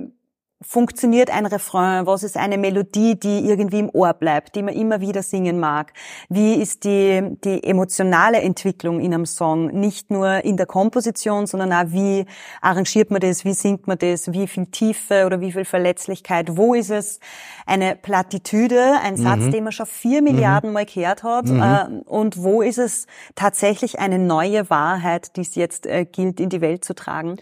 funktioniert 0.66 1.30
ein 1.30 1.46
Refrain? 1.46 2.06
Was 2.06 2.24
ist 2.24 2.38
eine 2.38 2.58
Melodie, 2.58 3.20
die 3.20 3.48
irgendwie 3.48 3.80
im 3.80 3.90
Ohr 3.94 4.14
bleibt, 4.14 4.56
die 4.56 4.64
man 4.64 4.74
immer 4.74 5.02
wieder 5.02 5.24
singen 5.24 5.60
mag? 5.60 5.94
Wie 6.30 6.56
ist 6.56 6.84
die, 6.84 7.38
die 7.44 7.64
emotionale 7.64 8.42
Entwicklung 8.42 9.00
in 9.00 9.14
einem 9.14 9.26
Song? 9.26 9.68
Nicht 9.68 10.12
nur 10.12 10.44
in 10.44 10.58
der 10.58 10.66
Komposition, 10.66 11.48
sondern 11.48 11.74
auch 11.74 11.92
wie 11.94 12.26
arrangiert 12.62 13.12
man 13.12 13.22
das? 13.22 13.46
Wie 13.46 13.54
singt 13.54 13.88
man 13.88 13.98
das? 13.98 14.32
Wie 14.32 14.48
viel 14.48 14.66
Tiefe 14.68 15.26
oder 15.26 15.42
wie 15.42 15.52
viel 15.52 15.66
Verletzlichkeit? 15.66 16.58
Wo 16.58 16.74
ist 16.74 16.90
es 16.90 17.20
eine 17.66 17.96
Plattitüde? 17.96 19.00
Ein 19.04 19.18
Satz, 19.18 19.50
den 19.50 19.64
man 19.64 19.74
schon 19.74 19.86
vier 19.86 20.22
Milliarden 20.22 20.72
Mal 20.74 20.86
gehört 20.86 21.24
hat. 21.24 21.50
Äh, 21.50 22.04
und 22.06 22.42
wo 22.42 22.62
ist 22.62 22.78
es 22.78 23.08
tatsächlich 23.36 24.00
eine 24.00 24.20
neue 24.20 24.70
Wahrheit, 24.70 25.36
die 25.36 25.42
es 25.42 25.56
jetzt 25.56 25.86
äh, 25.86 26.06
gilt, 26.06 26.40
in 26.40 26.50
die 26.50 26.62
Welt 26.62 26.86
zu 26.86 26.94
tragen? 26.94 27.38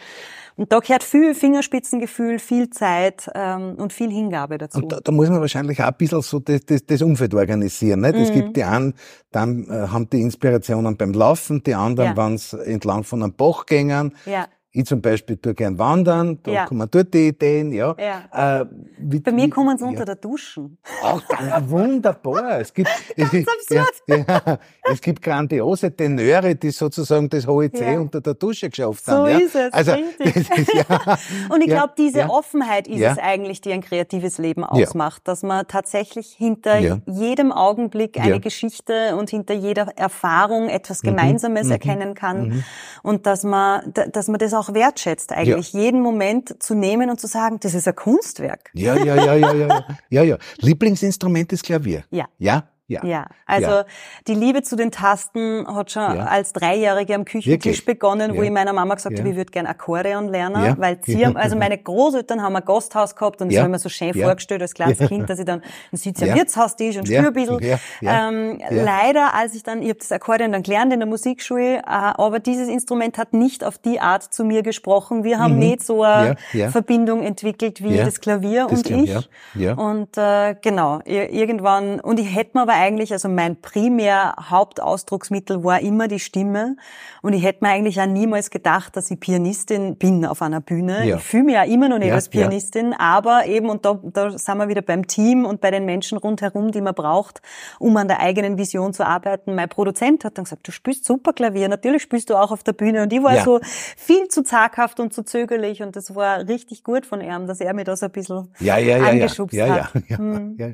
Und 0.61 0.71
da 0.71 0.79
gehört 0.79 1.03
viel 1.03 1.33
Fingerspitzengefühl, 1.33 2.37
viel 2.37 2.69
Zeit 2.69 3.10
ähm, 3.35 3.75
und 3.77 3.93
viel 3.93 4.09
Hingabe 4.11 4.57
dazu. 4.57 4.79
Und 4.79 4.91
da, 4.91 4.99
da 4.99 5.11
muss 5.11 5.29
man 5.29 5.39
wahrscheinlich 5.41 5.81
auch 5.81 5.87
ein 5.87 5.95
bisschen 5.97 6.21
so 6.21 6.39
das, 6.39 6.61
das, 6.65 6.85
das 6.85 7.01
Umfeld 7.01 7.33
organisieren. 7.33 8.01
Nicht? 8.01 8.15
Es 8.15 8.29
Mhm. 8.29 8.33
gibt 8.33 8.57
die 8.57 8.63
einen, 8.63 8.93
dann 9.31 9.65
äh, 9.69 9.87
haben 9.87 10.09
die 10.09 10.21
Inspirationen 10.21 10.97
beim 10.97 11.13
Laufen, 11.13 11.63
die 11.63 11.75
anderen, 11.75 12.15
Ja. 12.15 12.17
wenn 12.17 12.37
sie 12.37 12.59
entlang 12.65 13.03
von 13.03 13.23
einem 13.23 13.33
Bach 13.33 13.65
gehen. 13.65 13.89
ja. 14.25 14.47
Ich 14.73 14.85
zum 14.85 15.01
Beispiel 15.01 15.35
tue 15.35 15.53
gern 15.53 15.77
wandern, 15.77 16.39
da 16.43 16.51
Ja. 16.51 16.65
kommen 16.65 16.87
dort 16.89 17.13
die 17.13 17.27
Ideen, 17.27 17.73
ja. 17.73 17.93
Ja. 17.99 18.61
Äh, 18.61 18.65
wie, 18.99 19.19
Bei 19.19 19.33
mir 19.33 19.49
kommen 19.49 19.77
sie 19.77 19.83
ja. 19.83 19.89
unter 19.89 20.05
der 20.05 20.15
Duschen. 20.15 20.77
Ach, 21.03 21.21
dann, 21.27 21.69
wunderbar. 21.69 22.61
Es 22.61 22.73
gibt, 22.73 22.89
es, 23.17 23.25
absurd. 23.25 23.91
Ja, 24.07 24.59
es 24.89 25.01
gibt 25.01 25.21
grandiose 25.21 25.93
Tenöre, 25.93 26.55
die 26.55 26.71
sozusagen 26.71 27.27
das 27.27 27.45
hohe 27.45 27.69
C 27.69 27.83
Ja. 27.93 27.99
unter 27.99 28.21
der 28.21 28.33
Dusche 28.35 28.69
geschafft 28.69 29.03
So 29.05 29.11
haben. 29.11 29.29
ja. 29.31 29.37
ist 29.39 29.55
es, 29.55 29.73
Also, 29.73 29.91
richtig. 29.91 30.35
ist, 30.57 30.79
Und 31.49 31.61
ich 31.61 31.67
glaube, 31.67 31.93
diese. 31.97 32.29
Offenheit 32.29 32.87
ist 32.87 33.01
es 33.01 33.17
eigentlich, 33.17 33.59
die 33.59 33.73
ein 33.73 33.81
kreatives 33.81 34.37
Leben 34.37 34.63
ausmacht, 34.63 35.27
dass 35.27 35.43
man 35.43 35.67
tatsächlich 35.67 36.27
hinter 36.37 36.77
jedem 37.07 37.51
Augenblick 37.51 38.17
eine. 38.19 38.39
Geschichte 38.39 39.17
und 39.17 39.29
hinter 39.29 39.53
jeder 39.53 39.87
Erfahrung 39.97 40.69
etwas 40.69 41.03
Mhm. 41.03 41.07
Gemeinsames 41.09 41.69
erkennen 41.69 42.13
kann 42.15 42.63
und 43.03 43.25
dass 43.25 43.43
man, 43.43 43.91
da- 43.93 44.05
dass 44.07 44.27
man 44.29 44.39
das 44.39 44.53
auch 44.53 44.60
wertschätzt 44.73 45.31
eigentlich, 45.31 45.73
jeden 45.73 46.01
Moment 46.01 46.61
zu 46.61 46.75
nehmen 46.75 47.09
und 47.09 47.19
zu 47.19 47.27
sagen, 47.27 47.59
das 47.61 47.73
ist 47.73 47.87
ein 47.87 47.95
Kunstwerk. 47.95 48.69
Ja, 48.73 48.95
ja, 48.95 49.15
ja, 49.15 49.35
ja, 49.35 49.53
ja, 49.53 49.67
ja, 49.67 49.85
ja, 50.09 50.23
ja. 50.23 50.37
Lieblingsinstrument 50.59 51.51
ist 51.53 51.63
Klavier. 51.63 52.03
Ja. 52.09 52.25
Ja, 52.37 52.69
ja. 52.91 53.05
Ja, 53.05 53.25
also 53.45 53.69
Ja. 53.69 53.85
die 54.27 54.33
Liebe 54.35 54.61
zu 54.63 54.75
den 54.75 54.91
Tasten 54.91 55.65
hat 55.67 55.91
schon 55.91 56.01
Ja. 56.15 56.25
als 56.25 56.53
Dreijährige 56.53 57.15
am 57.15 57.25
Küchentisch 57.25 57.51
Wirklich? 57.51 57.85
begonnen, 57.85 58.35
wo 58.35 58.41
ich 58.43 58.51
meiner 58.51 58.73
Mama 58.73 58.95
gesagt 58.95 59.17
habe, 59.17 59.29
ich 59.29 59.35
würde 59.35 59.51
gern 59.51 59.65
Akkordeon 59.65 60.27
lernen, 60.27 60.75
weil 60.79 60.99
sie 61.03 61.25
haben, 61.25 61.37
also 61.37 61.55
meine 61.55 61.77
Großeltern 61.77 62.41
haben 62.41 62.55
ein 62.55 62.65
Gasthaus 62.65 63.15
gehabt 63.15 63.41
und 63.41 63.51
das 63.51 63.57
habe 63.59 63.67
ich 63.69 63.71
mir 63.71 63.79
so 63.79 63.89
schön 63.89 64.13
vorgestellt 64.13 64.61
als 64.61 64.73
kleines. 64.73 64.97
Kind, 65.07 65.29
dass 65.29 65.39
ich 65.39 65.45
dann 65.45 65.61
ein 65.91 65.97
sitze 65.97 66.29
am 66.31 66.37
Wirtshaustisch 66.37 66.97
und 66.97 67.07
spüre 67.07 67.27
ein 67.27 67.33
bisschen. 67.33 67.79
Ähm. 68.01 68.59
Leider, 68.69 69.33
als 69.33 69.55
ich 69.55 69.63
dann, 69.63 69.81
ich 69.81 69.89
habe 69.89 69.99
das 69.99 70.11
Akkordeon 70.11 70.51
dann 70.51 70.63
gelernt 70.63 70.93
in 70.93 70.99
der 70.99 71.07
Musikschule, 71.07 71.77
äh, 71.79 71.81
aber 71.85 72.39
dieses 72.39 72.67
Instrument 72.69 73.17
hat 73.17 73.33
nicht 73.33 73.63
auf 73.63 73.77
die 73.77 73.99
Art 73.99 74.23
zu 74.33 74.43
mir 74.43 74.63
gesprochen. 74.63 75.23
Wir 75.23 75.39
haben 75.39 75.57
nicht 75.57 75.83
so 75.83 76.03
eine 76.03 76.35
Mhm. 76.53 76.69
Verbindung 76.69 77.23
entwickelt 77.23 77.83
wie 77.83 77.97
das 77.97 78.19
Klavier 78.21 78.67
Das 78.69 78.79
und 78.79 78.85
Klavier. 78.85 79.23
ich. 79.55 79.77
Und 79.77 80.17
äh, 80.17 80.55
genau, 80.61 80.99
ir- 81.05 81.29
irgendwann, 81.29 81.99
und 81.99 82.19
ich 82.19 82.35
hätte 82.35 82.51
mir 82.55 82.61
aber 82.63 82.73
eigentlich, 82.81 83.11
also 83.13 83.29
mein 83.29 83.61
primär 83.61 84.35
Hauptausdrucksmittel 84.49 85.63
war 85.63 85.79
immer 85.81 86.07
die 86.07 86.19
Stimme. 86.19 86.75
Und 87.21 87.33
ich 87.33 87.43
hätte 87.43 87.63
mir 87.63 87.69
eigentlich 87.71 88.01
auch 88.01 88.07
niemals 88.07 88.49
gedacht, 88.49 88.97
dass 88.97 89.11
ich 89.11 89.19
Pianistin 89.19 89.95
bin 89.95 90.25
auf 90.25 90.41
einer 90.41 90.59
Bühne. 90.61 91.05
Ja. 91.07 91.17
Ich 91.17 91.23
fühle 91.23 91.43
mich 91.43 91.53
ja 91.55 91.63
immer 91.63 91.87
noch 91.87 91.99
nicht 91.99 92.07
Ja, 92.09 92.15
als 92.15 92.25
ja. 92.25 92.31
Pianistin, 92.31 92.93
aber 92.93 93.45
eben, 93.45 93.69
und 93.69 93.85
da, 93.85 93.99
da 94.03 94.31
sind 94.37 94.57
wir 94.57 94.67
wieder 94.67 94.81
beim 94.81 95.05
Team 95.07 95.45
und 95.45 95.61
bei 95.61 95.69
den 95.71 95.85
Menschen 95.85 96.17
rundherum, 96.17 96.71
die 96.71 96.81
man 96.81 96.95
braucht, 96.95 97.41
um 97.79 97.95
an 97.97 98.07
der 98.07 98.19
eigenen 98.21 98.57
Vision 98.57 98.93
zu 98.93 99.05
arbeiten. 99.05 99.53
Mein 99.55 99.69
Produzent 99.69 100.25
hat 100.25 100.37
dann 100.37 100.45
gesagt, 100.45 100.67
du 100.67 100.71
spielst 100.71 101.05
super 101.05 101.33
Klavier, 101.33 101.69
natürlich 101.69 102.01
spielst 102.01 102.29
du 102.29 102.35
auch 102.35 102.51
auf 102.51 102.63
der 102.63 102.73
Bühne. 102.73 103.03
Und 103.03 103.13
ich 103.13 103.21
war 103.21 103.35
Ja. 103.35 103.43
so 103.43 103.59
viel 103.63 104.27
zu 104.27 104.43
zaghaft 104.43 104.99
und 104.99 105.13
zu 105.13 105.23
zögerlich 105.23 105.81
und 105.83 105.95
das 105.95 106.15
war 106.15 106.47
richtig 106.47 106.83
gut 106.83 107.05
von 107.05 107.21
ihm, 107.21 107.45
dass 107.47 107.59
er 107.61 107.73
mir 107.73 107.83
da 107.83 107.95
so 107.95 108.07
ein 108.07 108.11
bisschen 108.11 108.49
Ja, 108.59 108.77
ja, 108.77 108.97
ja, 108.97 109.03
ja. 109.03 109.09
angeschubst 109.09 109.55
ja, 109.55 109.67
hat. 109.67 109.93
ja, 109.95 110.01
ja, 110.09 110.17
Hm. 110.17 110.55
ja. 110.57 110.67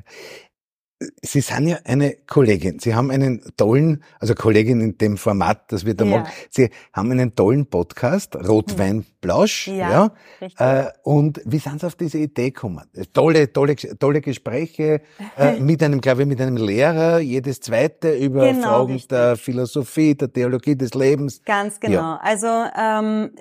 Sie 1.21 1.41
sind 1.41 1.67
ja 1.67 1.77
eine 1.83 2.15
Kollegin. 2.25 2.79
Sie 2.79 2.95
haben 2.95 3.11
einen 3.11 3.41
tollen, 3.55 4.03
also 4.19 4.33
Kollegin 4.33 4.81
in 4.81 4.97
dem 4.97 5.17
Format, 5.17 5.71
das 5.71 5.85
wir 5.85 5.93
da 5.93 6.05
Ja. 6.05 6.11
Hm. 6.15 6.19
machen. 6.21 6.33
Sie 6.49 6.69
haben 6.91 7.11
einen 7.11 7.35
tollen 7.35 7.67
Podcast, 7.67 8.35
Rotweinplausch, 8.35 9.67
Ja, 9.67 9.75
ja. 9.91 10.11
richtig. 10.41 10.59
Äh, 10.59 10.85
und 11.03 11.41
wie 11.45 11.59
sind 11.59 11.81
Sie 11.81 11.85
auf 11.87 11.95
diese 11.95 12.17
Idee 12.17 12.49
gekommen? 12.51 12.83
Tolle, 13.13 13.51
tolle, 13.53 13.75
tolle 13.75 14.21
Gespräche 14.21 15.01
äh, 15.37 15.59
mit 15.59 15.83
einem, 15.83 16.01
glaube 16.01 16.23
ich, 16.23 16.27
mit 16.27 16.41
einem 16.41 16.57
Lehrer, 16.57 17.19
jedes 17.19 17.59
zweite 17.61 18.15
über 18.15 18.47
Genau, 18.51 18.61
Fragen 18.79 18.93
richtig. 18.93 19.09
der 19.09 19.35
Philosophie, 19.35 20.15
der 20.15 20.33
Theologie 20.33 20.75
des 20.75 20.93
Lebens. 20.95 21.41
Ganz 21.45 21.79
genau. 21.79 21.93
Ja. 21.93 22.19
Also 22.23 22.47
ähm, 22.47 23.31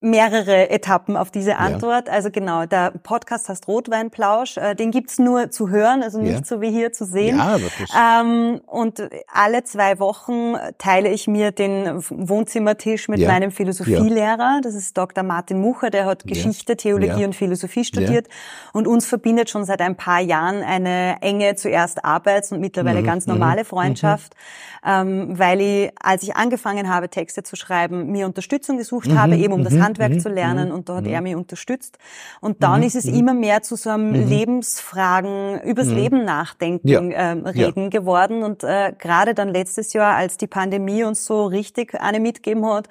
mehrere 0.00 0.70
Etappen 0.70 1.16
auf 1.16 1.32
diese 1.32 1.56
Antwort. 1.56 2.08
Also 2.08 2.30
genau, 2.30 2.66
der 2.66 2.92
Podcast 3.02 3.48
heißt 3.48 3.66
Rotweinplausch. 3.66 4.56
Äh, 4.56 4.76
den 4.76 4.92
gibt's 4.92 5.18
nur 5.18 5.50
zu 5.50 5.70
hören, 5.70 6.04
also 6.04 6.20
nicht 6.20 6.38
Ja. 6.38 6.44
so 6.44 6.60
wie 6.60 6.70
hier 6.70 6.92
zu 6.92 7.04
sehen. 7.04 7.36
Ja, 7.38 7.58
das, 7.58 7.72
Ähm, 8.00 8.60
und 8.66 9.02
alle 9.32 9.64
zwei 9.64 9.98
Wochen 9.98 10.54
teile 10.78 11.08
ich 11.08 11.26
mir 11.26 11.50
den 11.50 12.00
Wohnzimmertisch 12.10 13.08
mit 13.08 13.18
Ja. 13.18 13.28
meinem 13.32 13.50
Philosophielehrer. 13.50 14.60
Das 14.62 14.76
ist 14.76 14.96
Dr. 14.96 15.24
Martin 15.24 15.60
Mucher, 15.60 15.90
der 15.90 16.04
hat 16.06 16.22
Ja. 16.24 16.28
Geschichte, 16.28 16.76
Theologie 16.76 17.20
Ja. 17.22 17.26
und 17.26 17.34
Philosophie 17.34 17.84
studiert. 17.84 18.28
Und 18.72 18.86
uns 18.86 19.04
verbindet 19.04 19.50
schon 19.50 19.64
seit 19.64 19.80
ein 19.80 19.96
paar 19.96 20.20
Jahren 20.20 20.62
eine 20.62 21.16
enge, 21.22 21.56
zuerst 21.56 22.04
Arbeits- 22.04 22.52
und 22.52 22.60
mittlerweile 22.60 23.00
Mhm. 23.02 23.06
ganz 23.06 23.26
normale 23.26 23.64
Freundschaft, 23.64 24.34
ähm, 24.86 25.36
weil 25.36 25.60
ich, 25.60 25.90
als 26.00 26.22
ich 26.22 26.36
angefangen 26.36 26.88
habe, 26.88 27.08
Texte 27.08 27.42
zu 27.42 27.56
schreiben, 27.56 28.12
mir 28.12 28.26
Unterstützung 28.26 28.76
gesucht 28.76 29.10
habe, 29.12 29.36
eben 29.36 29.52
um 29.52 29.64
das 29.64 29.72
mhm, 29.72 29.87
Handwerk 29.88 30.12
mhm, 30.12 30.20
zu 30.20 30.28
lernen. 30.28 30.68
mhm, 30.68 30.74
Und 30.74 30.88
da 30.88 30.96
hat 30.96 31.04
mhm. 31.04 31.10
er 31.12 31.20
mich 31.22 31.34
unterstützt. 31.36 31.98
Und 32.40 32.62
dann 32.62 32.82
ist 32.82 32.94
es 32.94 33.04
immer 33.06 33.34
mehr 33.34 33.62
zu 33.62 33.76
so 33.76 33.90
einem 33.90 34.12
Mhm. 34.12 34.28
Lebensfragen, 34.28 35.60
übers 35.62 35.88
Leben 35.88 36.24
nachdenken, 36.24 36.88
Ja. 36.88 37.00
ähm, 37.00 37.44
reden 37.46 37.90
geworden. 37.90 38.42
Und 38.42 38.64
äh, 38.64 38.92
gerade 38.98 39.34
dann 39.34 39.48
letztes 39.48 39.92
Jahr, 39.92 40.14
als 40.14 40.36
die 40.36 40.46
Pandemie 40.46 41.04
uns 41.04 41.24
so 41.24 41.46
richtig 41.46 41.94
eine 42.00 42.20
mitgeben 42.20 42.64
hat, 42.66 42.88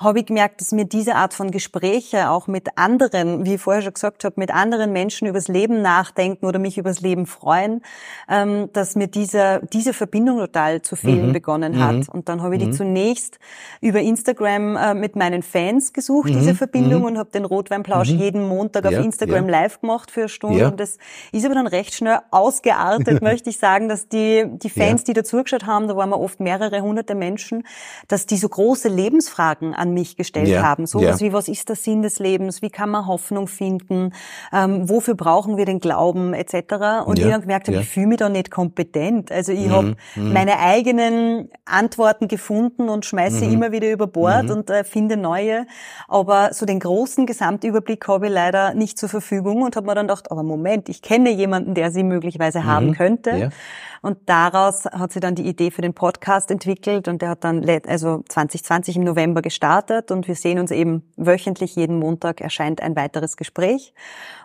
habe 0.00 0.20
ich 0.20 0.26
gemerkt, 0.26 0.60
dass 0.60 0.70
mir 0.70 0.84
diese 0.84 1.16
Art 1.16 1.34
von 1.34 1.50
Gespräche 1.50 2.30
auch 2.30 2.46
mit 2.46 2.68
anderen, 2.76 3.44
wie 3.44 3.54
ich 3.54 3.60
vorher 3.60 3.82
schon 3.82 3.94
gesagt 3.94 4.22
habe, 4.22 4.34
mit 4.38 4.54
anderen 4.54 4.92
Menschen 4.92 5.26
übers 5.26 5.48
Leben 5.48 5.82
nachdenken 5.82 6.46
oder 6.46 6.60
mich 6.60 6.78
übers 6.78 7.00
Leben 7.00 7.26
freuen, 7.26 7.82
ähm, 8.28 8.70
dass 8.72 8.94
mir 8.94 9.08
diese, 9.08 9.60
diese 9.72 9.92
Verbindung 9.92 10.38
total 10.38 10.82
zu 10.82 10.94
fehlen 10.94 11.28
Mhm. 11.28 11.32
begonnen 11.32 11.72
Mhm. 11.74 11.82
hat. 11.82 12.08
Und 12.10 12.28
dann 12.28 12.42
habe 12.42 12.54
ich 12.56 12.62
die 12.64 12.70
zunächst 12.70 13.40
über 13.80 13.98
Instagram 14.00 14.76
äh, 14.76 14.94
mit 14.94 15.16
meinen 15.16 15.42
Fans 15.42 15.92
gesucht, 15.92 16.28
Mhm. 16.30 16.34
diese 16.34 16.54
Verbindung, 16.54 17.00
Mhm. 17.00 17.06
und 17.06 17.18
habe 17.18 17.30
den 17.32 17.44
Rotweinplausch 17.44 18.12
Mhm. 18.12 18.18
jeden 18.18 18.46
Montag 18.48 18.84
Ja, 18.88 18.98
auf 19.00 19.04
Instagram 19.04 19.46
ja. 19.48 19.62
live 19.62 19.80
gemacht 19.80 20.12
für 20.12 20.20
eine 20.20 20.28
Stunde. 20.28 20.58
Ja. 20.60 20.68
Und 20.68 20.78
das 20.78 20.98
ist 21.32 21.44
aber 21.44 21.54
dann 21.56 21.66
recht 21.66 21.92
schnell 21.94 22.20
ausgeartet, 22.30 23.20
möchte 23.22 23.50
ich 23.50 23.58
sagen, 23.58 23.88
dass 23.88 24.08
die, 24.08 24.44
die 24.46 24.70
Fans, 24.70 25.02
die 25.02 25.12
dazugeschaut 25.12 25.66
haben, 25.66 25.88
da 25.88 25.96
waren 25.96 26.10
wir 26.10 26.20
oft 26.20 26.38
mehrere 26.38 26.82
hunderte 26.82 27.16
Menschen, 27.16 27.66
dass 28.06 28.26
die 28.26 28.36
so 28.36 28.48
große 28.48 28.88
Lebensfragen 28.88 29.74
an 29.74 29.87
mich 29.94 30.16
gestellt 30.16 30.48
Ja. 30.48 30.62
haben. 30.62 30.86
Sowas 30.86 31.20
Ja. 31.20 31.26
wie, 31.26 31.32
was 31.32 31.48
ist 31.48 31.68
der 31.68 31.76
Sinn 31.76 32.02
des 32.02 32.18
Lebens? 32.18 32.62
Wie 32.62 32.70
kann 32.70 32.90
man 32.90 33.06
Hoffnung 33.06 33.46
finden? 33.48 34.12
Ähm, 34.52 34.88
wofür 34.88 35.14
brauchen 35.14 35.56
wir 35.56 35.64
den 35.64 35.80
Glauben? 35.80 36.34
Etc. 36.34 37.02
Und 37.04 37.18
Ja. 37.18 37.26
ich 37.26 37.32
dann 37.32 37.40
gemerkt 37.40 37.68
habe, 37.68 37.78
ich 37.80 37.88
fühle 37.88 38.06
mich 38.08 38.18
da 38.18 38.28
nicht 38.28 38.50
kompetent. 38.50 39.30
Also 39.32 39.52
ich 39.52 39.66
Mhm. 39.66 39.72
habe 39.72 39.96
Mhm. 40.16 40.32
meine 40.32 40.58
eigenen 40.58 41.50
Antworten 41.64 42.28
gefunden 42.28 42.88
und 42.88 43.04
schmeiße 43.04 43.38
sie 43.38 43.46
Mhm. 43.46 43.52
immer 43.54 43.72
wieder 43.72 43.90
über 43.90 44.06
Bord 44.06 44.44
Mhm. 44.44 44.50
und 44.50 44.70
äh, 44.70 44.84
finde 44.84 45.16
neue. 45.16 45.66
aber 46.08 46.52
so 46.52 46.64
den 46.66 46.80
großen 46.80 47.26
Gesamtüberblick 47.26 48.06
habe 48.08 48.26
ich 48.26 48.32
leider 48.32 48.74
nicht 48.74 48.98
zur 48.98 49.08
Verfügung 49.08 49.62
und 49.62 49.76
habe 49.76 49.86
mir 49.86 49.94
dann 49.94 50.06
gedacht, 50.06 50.30
aber 50.30 50.42
Moment, 50.42 50.88
ich 50.88 51.02
kenne 51.02 51.30
jemanden, 51.30 51.74
der 51.74 51.90
sie 51.90 52.02
möglicherweise 52.02 52.60
mhm. 52.60 52.64
haben 52.66 52.92
könnte. 52.94 53.30
Ja. 53.36 53.48
Und 54.00 54.18
daraus 54.26 54.84
hat 54.84 55.12
sie 55.12 55.18
dann 55.20 55.34
die 55.34 55.46
Idee 55.48 55.72
für 55.72 55.82
den 55.82 55.92
Podcast 55.92 56.52
entwickelt 56.52 57.08
und 57.08 57.20
der 57.20 57.30
hat 57.30 57.42
dann 57.42 57.68
also 57.88 58.22
2020 58.28 58.96
im 58.96 59.02
November 59.04 59.42
gestartet 59.42 59.77
und 60.10 60.28
wir 60.28 60.34
sehen 60.34 60.58
uns 60.58 60.70
eben 60.70 61.02
wöchentlich 61.16 61.76
jeden 61.76 61.98
Montag 61.98 62.40
erscheint 62.40 62.82
ein 62.82 62.96
weiteres 62.96 63.36
Gespräch. 63.36 63.94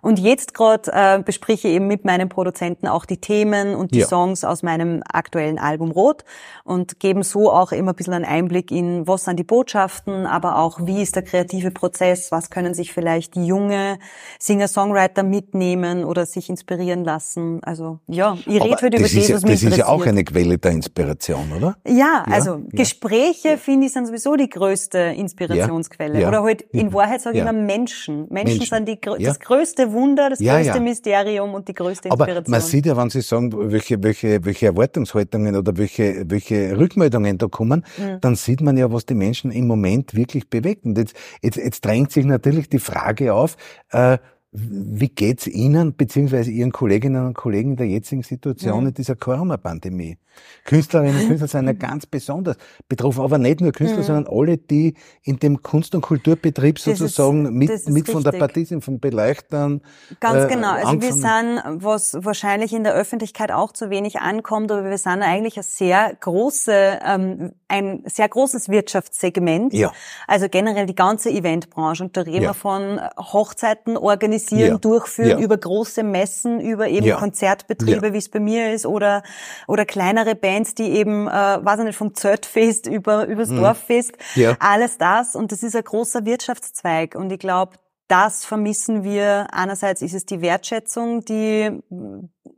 Und 0.02 0.20
jetzt 0.20 0.54
gerade 0.54 0.92
äh, 0.94 1.24
bespreche 1.24 1.68
ich 1.68 1.76
eben 1.76 1.88
mit 1.88 2.06
meinem 2.06 2.30
Produzenten 2.30 2.88
auch 2.88 3.06
die 3.06 3.18
Themen 3.18 3.76
und 3.76 3.94
die 3.94 4.00
ja. 4.00 4.08
Songs 4.08 4.44
aus 4.44 4.62
meinem 4.62 5.02
aktuellen 5.08 5.60
Album 5.60 5.92
Rot 5.92 6.26
und 6.64 7.00
geben 7.00 7.24
so 7.24 7.52
auch 7.52 7.72
immer 7.72 7.94
ein 7.94 7.96
bisschen 7.96 8.14
einen 8.14 8.26
Einblick 8.26 8.70
in, 8.72 9.08
was 9.08 9.26
sind 9.26 9.38
die 9.38 9.44
Botschaften, 9.44 10.26
aber 10.26 10.58
auch, 10.60 10.80
wie 10.86 11.02
ist 11.02 11.16
der 11.16 11.24
kreative 11.24 11.72
Prozess, 11.72 12.32
was 12.32 12.50
können 12.50 12.74
sich 12.74 12.94
vielleicht 12.94 13.36
die 13.36 13.46
junge 13.46 13.98
Singer-Songwriter 14.40 15.24
mitnehmen 15.24 16.04
oder 16.04 16.26
sich 16.26 16.50
inspirieren 16.50 17.04
lassen. 17.04 17.62
Also 17.64 18.00
ja, 18.08 18.38
ich 18.46 18.62
rede 18.62 18.76
heute 18.82 18.88
über 18.88 19.00
das, 19.00 19.16
was 19.16 19.44
mich 19.44 19.62
Das 19.62 19.64
ist 19.64 19.78
ja 19.78 19.88
auch 19.88 20.06
eine 20.06 20.24
Quelle 20.24 20.58
der 20.58 20.72
Inspiration, 20.72 21.52
oder? 21.56 21.78
Ja, 21.88 21.94
ja 21.94 22.24
also 22.30 22.56
ja. 22.56 22.62
Gespräche, 22.72 23.58
finde 23.58 23.88
ich, 23.88 23.94
sind 23.94 24.06
sowieso 24.06 24.36
die 24.36 24.50
größte 24.50 25.00
Inspirationsquelle. 25.24 26.22
Ja. 26.22 26.28
Oder 26.28 26.44
halt, 26.44 26.62
in 26.72 26.94
Wahrheit 26.94 27.22
sage 27.22 27.38
ich 27.38 27.42
immer 27.42 27.54
Menschen. 27.54 28.28
Menschen, 28.30 28.58
Menschen. 28.60 28.66
sind 28.66 28.88
die, 28.88 29.00
das 29.24 29.40
größte 29.40 29.92
Wunder, 29.92 30.30
das 30.30 30.40
größte 30.40 30.80
Mysterium 30.80 31.54
und 31.54 31.68
die 31.68 31.74
größte 31.74 32.10
Inspiration. 32.10 32.38
Aber 32.38 32.50
man 32.50 32.62
sieht 32.62 32.86
ja, 32.86 32.98
wenn 32.98 33.10
Sie 33.10 33.22
sagen, 33.22 33.52
welche, 33.72 34.02
welche, 34.04 34.44
welche 34.46 34.68
Erwartungshaltungen 34.68 35.56
oder 35.56 35.78
welche, 35.78 36.24
welche 36.30 36.78
Rückmeldungen 36.78 37.38
da 37.38 37.48
kommen, 37.48 37.86
mhm. 37.98 38.20
dann 38.22 38.36
sieht 38.36 38.62
man 38.62 38.78
ja, 38.78 38.92
was 38.92 39.06
die 39.06 39.16
Menschen 39.16 39.52
im 39.52 39.68
Moment 39.68 40.14
wirklich 40.14 40.50
bewegt. 40.50 40.86
Und 40.86 40.98
jetzt, 40.98 41.16
jetzt, 41.42 41.58
jetzt 41.58 41.86
drängt 41.86 42.12
sich 42.12 42.26
natürlich 42.26 42.70
die 42.70 42.80
Frage 42.80 43.34
auf, 43.34 43.58
äh, 43.92 44.18
wie 44.56 45.10
geht's 45.10 45.48
Ihnen 45.48 45.96
beziehungsweise 45.96 46.52
Ihren 46.52 46.72
Kolleginnen 46.72 47.26
und 47.26 47.34
Kollegen 47.34 47.72
in 47.72 47.78
der 47.78 47.88
jetzigen 47.88 48.22
Situation 48.22 48.86
in 48.86 48.94
dieser 48.94 49.16
Corona-Pandemie? 49.16 50.18
Künstlerinnen 50.66 51.22
und 51.22 51.28
Künstler 51.28 51.48
sind 51.48 51.68
ja 51.68 51.74
ganz 51.88 52.06
besonders 52.06 52.58
betroffen, 52.88 53.22
aber 53.22 53.38
nicht 53.38 53.62
nur 53.62 53.72
Künstler, 53.72 54.00
mhm. 54.00 54.04
sondern 54.04 54.28
alle, 54.28 54.58
die 54.58 54.96
in 55.24 55.40
dem 55.40 55.62
Kunst- 55.62 55.94
und 55.94 56.02
Kulturbetrieb 56.02 56.80
sozusagen 56.80 57.62
ist, 57.62 57.88
mit, 57.88 57.90
mit 57.90 58.10
von 58.10 58.24
der 58.24 58.32
Partie 58.32 58.66
sind, 58.66 58.84
von 58.84 59.00
Beleuchtern. 59.00 59.82
Ganz 60.20 60.46
äh, 60.46 60.54
genau. 60.54 60.72
Also 60.72 61.02
wir 61.02 61.14
sind, 61.14 61.62
was 61.84 62.18
wahrscheinlich 62.20 62.74
in 62.74 62.84
der 62.84 62.94
Öffentlichkeit 62.94 63.52
auch 63.52 63.74
zu 63.74 63.90
wenig 63.90 64.20
ankommt, 64.20 64.72
aber 64.72 64.90
wir 64.90 64.98
sind 64.98 65.22
eigentlich 65.22 65.58
ein 65.58 65.64
sehr 65.64 66.16
große, 66.20 67.00
ähm, 67.06 67.52
ein 67.68 68.04
sehr 68.06 68.30
großes 68.30 68.70
Wirtschaftssegment. 68.70 69.74
Ja. 69.74 69.92
Also 70.28 70.48
generell 70.50 70.86
die 70.86 70.96
ganze 70.96 71.30
Eventbranche. 71.30 72.04
Und 72.04 72.16
da 72.18 72.22
reden 72.22 72.44
ja. 72.44 72.50
wir 72.50 72.54
von 72.54 73.00
Hochzeiten 73.18 73.98
organisieren, 73.98 74.43
ja. 74.52 74.78
durchführen, 74.78 75.30
ja. 75.30 75.40
über 75.40 75.58
große 75.58 76.04
Messen, 76.04 76.60
über 76.60 76.88
eben 76.88 77.12
Konzertbetriebe, 77.12 78.14
wie 78.14 78.18
es 78.18 78.30
bei 78.30 78.40
mir 78.40 78.74
ist, 78.74 78.86
oder, 78.86 79.24
oder 79.68 79.86
kleinere 79.86 80.36
Bands, 80.36 80.76
die 80.76 80.92
eben, 80.92 81.28
äh, 81.28 81.32
weiß 81.32 81.80
ich 81.80 81.86
nicht, 81.86 81.98
vom 81.98 82.14
Zeltfest 82.14 82.88
über, 82.88 83.28
übers 83.28 83.50
mhm. 83.50 83.62
Dorffest, 83.62 84.14
alles 84.60 84.98
das. 84.98 85.36
Und 85.36 85.52
das 85.52 85.64
ist 85.64 85.76
ein 85.76 85.84
großer 85.84 86.26
Wirtschaftszweig. 86.26 87.16
Und 87.16 87.32
ich 87.32 87.40
glaube, 87.40 87.74
das 88.14 88.46
vermissen 88.46 89.04
wir. 89.04 89.48
Einerseits 89.52 90.04
ist 90.04 90.14
es 90.14 90.24
die 90.24 90.40
Wertschätzung, 90.40 91.26
die 91.26 91.72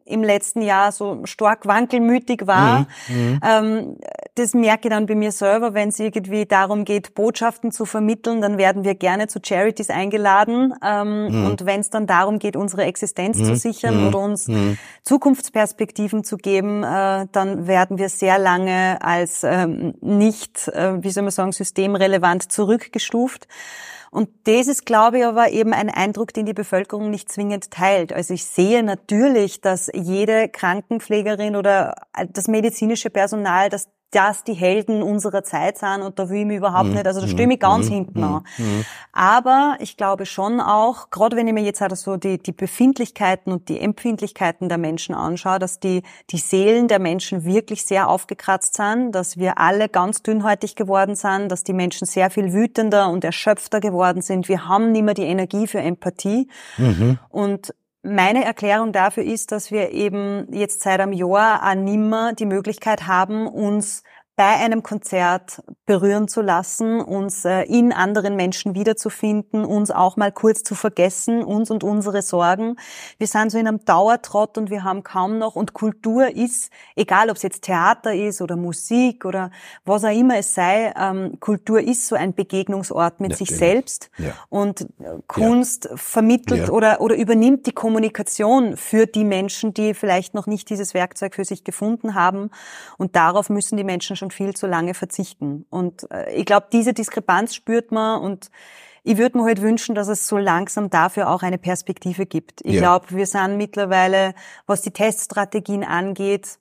im 0.04 0.22
letzten 0.22 0.62
Jahr 0.62 0.91
so 0.91 1.26
stark 1.26 1.65
wankelmütig 1.65 2.46
war. 2.46 2.88
Mhm, 3.08 3.15
mhm. 3.15 3.39
Ähm, 3.41 3.98
das 4.36 4.54
merke 4.54 4.89
ich 4.89 4.94
dann 4.94 5.06
bei 5.06 5.15
mir 5.15 5.32
selber, 5.32 5.74
wenn 5.74 5.89
es 5.89 6.00
irgendwie 6.00 6.46
darum 6.46 6.84
geht, 6.84 7.15
Botschaften 7.15 7.72
zu 7.72 7.86
vermitteln, 7.86 8.41
dann 8.41 8.58
werden 8.58 8.84
wir 8.84 8.96
gerne 8.96 9.28
zu 9.28 9.39
Charities 9.41 9.89
eingeladen. 9.89 10.74
Ähm, 10.84 11.30
mhm. 11.30 11.46
Und 11.46 11.65
wenn 11.65 11.80
es 11.80 11.89
dann 11.89 12.06
darum 12.06 12.38
geht, 12.38 12.58
unsere 12.58 12.84
Existenz 12.84 13.38
zu 13.38 13.52
mhm, 13.52 13.56
sichern 13.56 14.02
mhm, 14.02 14.08
oder 14.10 14.20
uns 14.20 14.50
mhm. 14.50 14.78
Zukunftsperspektiven 15.04 16.26
zu 16.26 16.36
geben, 16.36 16.84
äh, 16.84 17.28
dann 17.32 17.65
werden 17.65 17.98
wir 17.98 18.10
sehr 18.10 18.39
lange 18.39 19.02
als 19.02 19.46
ähm, 19.46 19.94
nicht, 20.02 20.68
äh, 20.68 21.02
wie 21.02 21.12
soll 21.12 21.24
man 21.24 21.32
sagen, 21.32 21.54
systemrelevant 21.54 22.52
zurückgestuft. 22.52 23.48
Und 24.15 24.30
das 24.45 24.67
ist, 24.67 24.86
glaube 24.86 25.17
ich, 25.17 25.25
aber 25.25 25.49
eben 25.51 25.73
ein 25.73 25.89
Eindruck, 25.89 26.32
den 26.32 26.45
die 26.45 26.54
Bevölkerung 26.54 27.10
nicht 27.10 27.30
zwingend 27.30 27.69
teilt. 27.69 28.13
Also 28.13 28.34
ich 28.34 28.45
sehe 28.45 28.82
natürlich, 28.82 29.60
dass 29.60 29.91
jede 29.93 30.47
Krankenpflegerin 30.47 31.58
oder 31.58 31.95
das 32.30 32.47
medizinische 32.47 33.10
Personal, 33.10 33.67
dass 33.67 33.89
das 34.12 34.44
die 34.44 34.54
Helden 34.54 35.04
unserer 35.04 35.44
Zeit 35.44 35.78
sind 35.78 36.02
und 36.02 36.18
da 36.20 36.30
will 36.30 36.41
ich 36.41 36.46
mich 36.46 36.58
überhaupt 36.58 36.88
mhm. 36.88 36.94
nicht, 36.94 37.08
also 37.08 37.22
da 37.22 37.28
stehe 37.28 37.52
ich 37.52 37.60
ganz 37.60 37.89
mhm. 37.89 37.94
hinten 37.94 38.20
mhm. 38.20 38.24
an. 38.24 38.44
Mhm. 38.58 38.86
Aber 39.12 39.78
ich 39.80 39.98
glaube 39.98 40.26
schon 40.26 40.62
auch, 40.62 41.10
gerade 41.10 41.36
wenn 41.36 41.48
ich 41.48 41.54
mir 41.54 41.63
jetzt 41.63 41.82
halt 41.82 41.96
so 41.98 42.18
die, 42.18 42.38
die 42.38 42.52
Befindlichkeiten 42.52 43.52
und 43.52 43.70
die 43.70 43.80
Empfindlichkeiten 43.80 44.70
der 44.70 44.78
Menschen 44.78 45.15
anschaue, 45.15 45.60
dass 45.60 45.80
die, 45.80 46.04
die 46.30 46.38
Seelen 46.38 46.88
der 46.88 47.00
Menschen 47.00 47.46
wirklich 47.46 47.86
sehr 47.86 48.10
aufgekratzt 48.10 48.76
sind, 48.76 49.12
dass 49.12 49.38
wir 49.38 49.58
alle 49.58 49.89
ganz 49.89 50.24
dünnhäutig 50.24 50.76
geworden 50.76 51.15
sind, 51.15 51.50
dass 51.50 51.63
die 51.63 51.74
Menschen 51.74 52.06
sehr 52.06 52.30
viel 52.30 52.54
wütender 52.54 53.10
und 53.10 53.24
erschöpfter 53.24 53.80
geworden 53.80 54.22
sind. 54.22 54.48
Wir 54.48 54.68
haben 54.68 54.91
nicht 54.91 55.04
mehr 55.04 55.13
die 55.13 55.24
Energie 55.24 55.68
für 55.68 55.80
Empathie. 55.80 56.48
Mhm. 56.78 57.20
Und 57.30 57.74
meine 58.06 58.46
Erklärung 58.46 58.91
dafür 58.91 59.24
ist, 59.24 59.52
dass 59.52 59.72
wir 59.72 59.91
eben 59.91 60.48
jetzt 60.52 60.82
seit 60.82 61.00
einem 61.00 61.13
Jahr 61.13 61.63
auch 61.63 61.76
nimmer 61.76 62.34
die 62.34 62.46
Möglichkeit 62.46 63.08
haben, 63.08 63.48
uns 63.48 64.04
bei 64.36 64.56
einem 64.58 64.84
Konzert 64.84 65.63
berühren 65.86 66.28
zu 66.28 66.41
lassen, 66.41 67.00
uns 67.00 67.45
äh, 67.45 67.62
in 67.63 67.93
anderen 67.93 68.36
Menschen 68.36 68.76
wiederzufinden, 68.76 69.63
uns 69.63 69.91
auch 69.91 70.17
mal 70.17 70.32
kurz 70.32 70.63
zu 70.63 70.76
vergessen, 70.76 71.41
uns 71.41 71.71
und 71.71 71.86
unsere 71.86 72.21
Sorgen. 72.21 72.76
Wir 73.17 73.28
sind 73.28 73.52
so 73.52 73.58
in 73.58 73.67
einem 73.67 73.86
Dauertrott 73.86 74.58
und 74.58 74.69
wir 74.69 74.84
haben 74.84 75.04
kaum 75.04 75.38
noch, 75.38 75.56
und 75.56 75.74
Kultur 75.74 76.36
ist, 76.36 76.69
egal 76.98 77.30
ob 77.30 77.38
es 77.38 77.43
jetzt 77.43 77.63
Theater 77.63 78.13
ist 78.13 78.41
oder 78.41 78.58
Musik 78.58 79.24
oder 79.24 79.52
was 79.86 80.04
auch 80.04 80.10
immer 80.10 80.38
es 80.38 80.54
sei, 80.54 80.93
ähm, 81.00 81.39
Kultur 81.39 81.80
ist 81.80 82.08
so 82.08 82.15
ein 82.15 82.34
Begegnungsort 82.34 83.21
mit 83.21 83.32
Natürlich. 83.32 83.50
sich 83.50 83.58
selbst 83.58 84.10
ja. 84.17 84.34
und 84.50 84.82
äh, 84.82 84.86
Kunst 85.28 85.86
ja. 85.86 85.95
vermittelt 85.95 86.67
ja. 86.67 86.74
oder, 86.74 87.00
oder 87.00 87.15
übernimmt 87.15 87.67
die 87.67 87.74
Kommunikation 87.74 88.76
für 88.76 89.06
die 89.06 89.24
Menschen, 89.24 89.74
die 89.74 89.93
vielleicht 89.93 90.34
noch 90.34 90.45
nicht 90.45 90.69
dieses 90.69 90.93
Werkzeug 90.93 91.36
für 91.36 91.45
sich 91.45 91.63
gefunden 91.63 92.15
haben 92.15 92.50
und 92.98 93.15
darauf 93.15 93.50
müssen 93.50 93.78
die 93.78 93.86
Menschen 93.86 94.17
schon 94.17 94.24
schon 94.25 94.31
viel 94.31 94.55
zu 94.55 94.67
lange 94.67 94.93
verzichten. 94.93 95.65
Und 95.69 96.09
äh, 96.11 96.33
ich 96.33 96.45
glaube, 96.45 96.67
diese 96.71 96.93
Diskrepanz 96.93 97.55
spürt 97.55 97.91
man 97.91 98.21
und 98.21 98.49
ich 99.03 99.17
würde 99.17 99.38
mir 99.38 99.43
halt 99.43 99.61
wünschen, 99.61 99.93
dass 99.93 100.07
es 100.07 100.27
so 100.27 100.38
langsam 100.38 100.89
dafür 100.89 101.29
auch 101.29 101.43
eine 101.43 101.59
Perspektive 101.59 102.25
gibt. 102.25 102.61
Ich 102.63 102.75
ja. 102.75 102.81
glaube, 102.81 103.05
wir 103.09 103.27
sind 103.27 103.57
mittlerweile, 103.57 104.33
was 104.65 104.81
die 104.81 104.91
Teststrategien 104.91 105.83
angeht, 105.83 106.57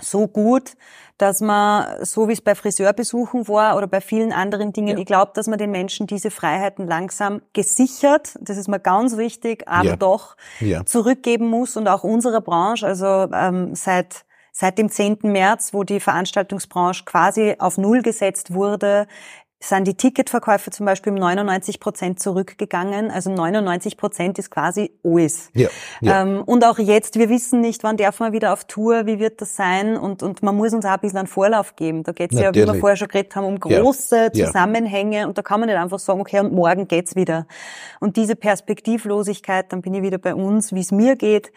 so 0.00 0.26
gut, 0.26 0.72
dass 1.18 1.40
man, 1.40 2.04
so 2.04 2.26
wie 2.26 2.32
es 2.32 2.40
bei 2.40 2.56
Friseurbesuchen 2.56 3.46
war 3.46 3.76
oder 3.76 3.86
bei 3.86 4.00
vielen 4.00 4.32
anderen 4.32 4.72
Dingen, 4.72 4.96
ja. 4.96 4.98
ich 4.98 5.06
glaube, 5.06 5.32
dass 5.34 5.46
man 5.46 5.58
den 5.58 5.70
Menschen 5.70 6.08
diese 6.08 6.32
Freiheiten 6.32 6.88
langsam 6.88 7.42
gesichert, 7.52 8.36
das 8.40 8.56
ist 8.56 8.68
mir 8.68 8.80
ganz 8.80 9.16
wichtig, 9.16 9.68
aber 9.68 9.90
ja. 9.90 9.96
doch 9.96 10.36
ja. 10.58 10.84
zurückgeben 10.84 11.46
muss 11.46 11.76
und 11.76 11.86
auch 11.86 12.02
unserer 12.02 12.40
Branche, 12.40 12.86
also 12.86 13.28
ähm, 13.32 13.76
seit 13.76 14.24
Seit 14.54 14.76
dem 14.76 14.90
10. 14.90 15.20
März, 15.22 15.72
wo 15.72 15.82
die 15.82 15.98
Veranstaltungsbranche 15.98 17.04
quasi 17.06 17.56
auf 17.58 17.78
Null 17.78 18.02
gesetzt 18.02 18.52
wurde, 18.52 19.06
sind 19.64 19.86
die 19.86 19.94
Ticketverkäufe 19.94 20.70
zum 20.70 20.86
Beispiel 20.86 21.12
um 21.12 21.18
99 21.18 21.80
Prozent 21.80 22.20
zurückgegangen. 22.20 23.10
Also 23.10 23.30
99 23.30 23.96
Prozent 23.96 24.38
ist 24.38 24.50
quasi 24.50 24.90
alles. 25.04 25.50
Ja, 25.54 25.68
ja. 26.00 26.22
Ähm, 26.22 26.42
und 26.44 26.64
auch 26.64 26.78
jetzt, 26.78 27.18
wir 27.18 27.28
wissen 27.28 27.60
nicht, 27.60 27.82
wann 27.84 27.96
darf 27.96 28.20
man 28.20 28.32
wieder 28.32 28.52
auf 28.52 28.64
Tour, 28.64 29.06
wie 29.06 29.18
wird 29.18 29.40
das 29.40 29.56
sein? 29.56 29.96
Und, 29.96 30.22
und 30.22 30.42
man 30.42 30.56
muss 30.56 30.72
uns 30.74 30.84
auch 30.84 30.90
ein 30.90 31.00
bisschen 31.00 31.18
einen 31.18 31.28
Vorlauf 31.28 31.76
geben. 31.76 32.02
Da 32.02 32.12
geht 32.12 32.32
es 32.32 32.40
ja, 32.40 32.50
wie 32.54 32.66
wir 32.66 32.74
vorher 32.74 32.96
schon 32.96 33.08
geredet 33.08 33.34
haben, 33.36 33.46
um 33.46 33.58
große 33.58 34.30
ja, 34.34 34.46
Zusammenhänge. 34.46 35.28
Und 35.28 35.38
da 35.38 35.42
kann 35.42 35.60
man 35.60 35.68
nicht 35.68 35.78
einfach 35.78 35.98
sagen, 35.98 36.20
okay, 36.20 36.40
und 36.40 36.52
morgen 36.52 36.88
geht's 36.88 37.14
wieder. 37.14 37.46
Und 38.00 38.16
diese 38.16 38.36
Perspektivlosigkeit, 38.36 39.72
dann 39.72 39.80
bin 39.80 39.94
ich 39.94 40.02
wieder 40.02 40.18
bei 40.18 40.34
uns, 40.34 40.72
wie 40.72 40.80
es 40.80 40.90
mir 40.90 41.16
geht 41.16 41.52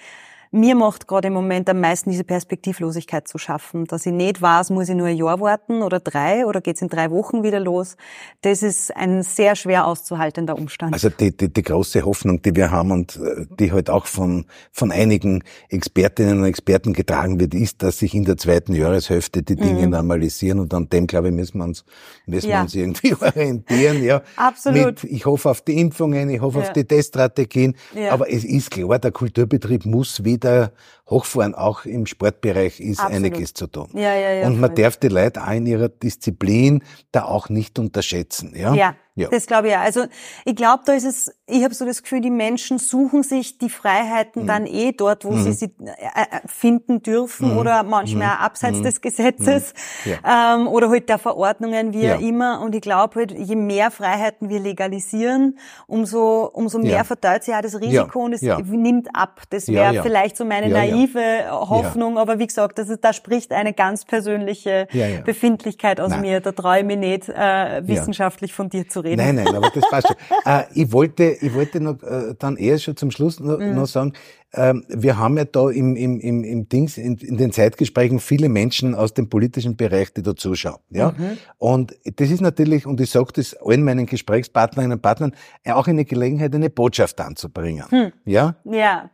mir 0.55 0.73
macht 0.73 1.07
gerade 1.07 1.27
im 1.27 1.33
Moment 1.33 1.69
am 1.69 1.81
meisten 1.81 2.09
diese 2.09 2.23
Perspektivlosigkeit 2.23 3.27
zu 3.27 3.37
schaffen, 3.37 3.85
dass 3.85 4.05
ich 4.05 4.13
nicht 4.13 4.41
weiß, 4.41 4.69
muss 4.69 4.87
ich 4.87 4.95
nur 4.95 5.07
ein 5.07 5.17
Jahr 5.17 5.39
warten 5.41 5.81
oder 5.81 5.99
drei 5.99 6.45
oder 6.45 6.61
geht's 6.61 6.81
in 6.81 6.87
drei 6.87 7.11
Wochen 7.11 7.43
wieder 7.43 7.59
los. 7.59 7.97
Das 8.41 8.63
ist 8.63 8.95
ein 8.95 9.21
sehr 9.21 9.55
schwer 9.55 9.85
auszuhaltender 9.85 10.57
Umstand. 10.57 10.93
Also 10.93 11.09
die, 11.09 11.35
die, 11.35 11.51
die 11.51 11.61
große 11.61 12.05
Hoffnung, 12.05 12.41
die 12.41 12.55
wir 12.55 12.71
haben 12.71 12.91
und 12.91 13.17
äh, 13.17 13.45
die 13.59 13.73
halt 13.73 13.89
auch 13.89 14.05
von, 14.05 14.45
von 14.71 14.91
einigen 14.91 15.43
Expertinnen 15.69 16.39
und 16.39 16.45
Experten 16.45 16.93
getragen 16.93 17.37
wird, 17.39 17.53
ist, 17.53 17.83
dass 17.83 17.99
sich 17.99 18.13
in 18.13 18.23
der 18.23 18.37
zweiten 18.37 18.73
Jahreshälfte 18.73 19.43
die 19.43 19.57
Dinge 19.57 19.83
mhm. 19.83 19.89
normalisieren 19.89 20.59
und 20.59 20.73
an 20.73 20.87
dem, 20.87 21.05
glaube 21.05 21.27
ich, 21.27 21.33
müssen 21.33 21.57
wir 21.57 21.65
uns, 21.65 21.83
müssen 22.25 22.49
ja. 22.49 22.57
wir 22.57 22.61
uns 22.61 22.75
irgendwie 22.75 23.13
orientieren. 23.19 24.03
Ja, 24.03 24.21
Absolut. 24.37 25.03
Mit, 25.03 25.11
ich 25.11 25.25
hoffe 25.25 25.49
auf 25.49 25.61
die 25.61 25.77
Impfungen, 25.79 26.29
ich 26.29 26.39
hoffe 26.39 26.59
ja. 26.59 26.65
auf 26.65 26.73
die 26.73 26.85
Teststrategien, 26.85 27.75
ja. 27.93 28.11
aber 28.11 28.31
es 28.31 28.45
ist 28.45 28.71
klar, 28.71 28.99
der 28.99 29.11
Kulturbetrieb 29.11 29.85
muss 29.85 30.23
wieder 30.23 30.44
wieder 30.45 30.71
hochfahren. 31.09 31.53
Auch 31.55 31.85
im 31.85 32.05
Sportbereich 32.05 32.79
ist 32.79 32.99
Absolut. 32.99 33.15
einiges 33.25 33.53
zu 33.53 33.67
tun. 33.67 33.89
Ja, 33.93 34.13
ja, 34.15 34.33
ja, 34.33 34.47
Und 34.47 34.59
man 34.59 34.71
voll. 34.71 34.83
darf 34.83 34.97
die 34.97 35.07
Leute 35.09 35.43
auch 35.43 35.51
in 35.51 35.65
ihrer 35.67 35.89
Disziplin 35.89 36.83
da 37.11 37.25
auch 37.25 37.49
nicht 37.49 37.77
unterschätzen. 37.79 38.53
Ja, 38.55 38.73
Ja, 38.73 38.95
Ja. 39.17 39.29
das 39.29 39.45
glaube 39.45 39.69
ich 39.69 39.75
auch. 39.75 39.79
Also 39.79 40.05
ich 40.45 40.55
glaube, 40.55 40.83
da 40.85 40.93
ist 40.93 41.05
es, 41.05 41.31
ich 41.45 41.63
habe 41.63 41.73
so 41.73 41.85
das 41.85 42.01
Gefühl, 42.03 42.19
die 42.21 42.31
Menschen 42.31 42.79
suchen 42.79 43.23
sich 43.23 43.57
die 43.59 43.69
Freiheiten 43.69 44.43
Mhm. 44.43 44.47
dann 44.47 44.65
eh 44.65 44.91
dort, 44.91 45.23
wo 45.23 45.37
sie 45.37 45.53
sie 45.53 45.65
äh, 45.79 45.91
äh, 45.91 46.39
finden 46.47 47.01
dürfen 47.01 47.55
oder 47.55 47.83
manchmal 47.83 48.35
auch 48.35 48.39
abseits 48.41 48.81
des 48.81 48.99
Gesetzes 48.99 49.73
Mhm. 50.05 50.11
Ja. 50.23 50.55
ähm, 50.55 50.67
oder 50.67 50.89
halt 50.89 51.07
der 51.07 51.17
Verordnungen, 51.19 51.93
wie 51.93 52.03
Ja. 52.07 52.15
auch 52.17 52.19
immer. 52.19 52.61
Und 52.61 52.75
ich 52.75 52.81
glaube 52.81 53.15
halt, 53.19 53.31
je 53.31 53.55
mehr 53.55 53.89
Freiheiten 53.91 54.49
wir 54.49 54.59
legalisieren, 54.59 55.59
umso, 55.87 56.45
umso 56.51 56.79
mehr 56.79 56.89
Ja. 56.97 57.03
verteilt 57.05 57.43
sich 57.43 57.53
auch 57.55 57.61
das 57.61 57.79
Risiko 57.79 58.19
und 58.25 58.33
es 58.33 58.41
Ja. 58.41 58.59
nimmt 58.59 59.07
ab. 59.15 59.43
Das 59.49 59.67
Ja, 59.67 59.73
wäre 59.83 59.93
ja. 59.95 60.01
vielleicht 60.03 60.35
so 60.35 60.43
meine 60.45 60.67
Ja, 60.95 61.01
ja. 61.01 61.07
naive 61.07 61.51
Hoffnung, 61.69 62.17
aber 62.17 62.39
wie 62.39 62.47
gesagt, 62.47 62.77
das 62.77 62.89
ist, 62.89 63.03
da 63.03 63.13
spricht 63.13 63.51
eine 63.51 63.73
ganz 63.73 64.05
persönliche 64.05 64.87
Ja, 64.91 65.07
ja. 65.07 65.21
Befindlichkeit 65.21 65.99
aus 65.99 66.09
Nein. 66.11 66.21
mir. 66.21 66.39
Da 66.41 66.51
traue 66.51 66.79
ich 66.79 66.85
mich 66.85 66.97
nicht, 66.97 67.29
äh, 67.29 67.87
wissenschaftlich 67.87 68.53
von 68.53 68.69
dir 68.69 68.87
zu 68.87 69.01
reden. 69.01 69.17
Nein, 69.23 69.35
nein, 69.35 69.55
aber 69.55 69.69
das 69.73 69.89
passt 69.89 70.07
schon. 70.07 70.17
äh, 70.45 70.63
ich 70.73 70.91
wollte, 70.91 71.23
ich 71.23 71.53
wollte 71.53 71.79
noch 71.81 72.01
äh, 72.03 72.33
dann 72.39 72.57
eher 72.57 72.77
schon 72.79 72.95
zum 72.95 73.11
Schluss 73.11 73.39
noch, 73.39 73.59
Mhm. 73.59 73.75
noch 73.75 73.87
sagen, 73.87 74.13
ähm, 74.53 74.85
wir 74.87 75.17
haben 75.17 75.37
ja 75.37 75.43
da 75.45 75.69
im, 75.69 75.95
im, 75.97 76.19
im, 76.19 76.43
im 76.43 76.69
Dings, 76.69 76.97
in, 76.97 77.17
in 77.17 77.35
den 77.37 77.51
Zeitgesprächen 77.51 78.19
viele 78.19 78.47
Menschen 78.47 78.95
aus 78.95 79.13
dem 79.13 79.29
politischen 79.29 79.75
Bereich, 79.75 80.13
die 80.13 80.23
da 80.23 80.35
zuschauen. 80.35 80.79
Ja? 80.89 81.11
Mhm. 81.11 81.37
Und 81.57 81.95
das 82.15 82.31
ist 82.31 82.41
natürlich, 82.41 82.85
und 82.85 83.01
ich 83.01 83.09
sage 83.09 83.33
das 83.35 83.53
allen 83.55 83.83
meinen 83.83 84.05
Gesprächspartnerinnen 84.05 84.97
und 84.97 85.01
Partnern, 85.01 85.35
auch 85.67 85.87
eine 85.87 86.05
Gelegenheit, 86.05 86.55
eine 86.55 86.69
Botschaft 86.69 87.19
anzubringen. 87.19 87.83
Hm. 87.89 88.11
Ja? 88.25 88.55
Ja. 88.63 89.09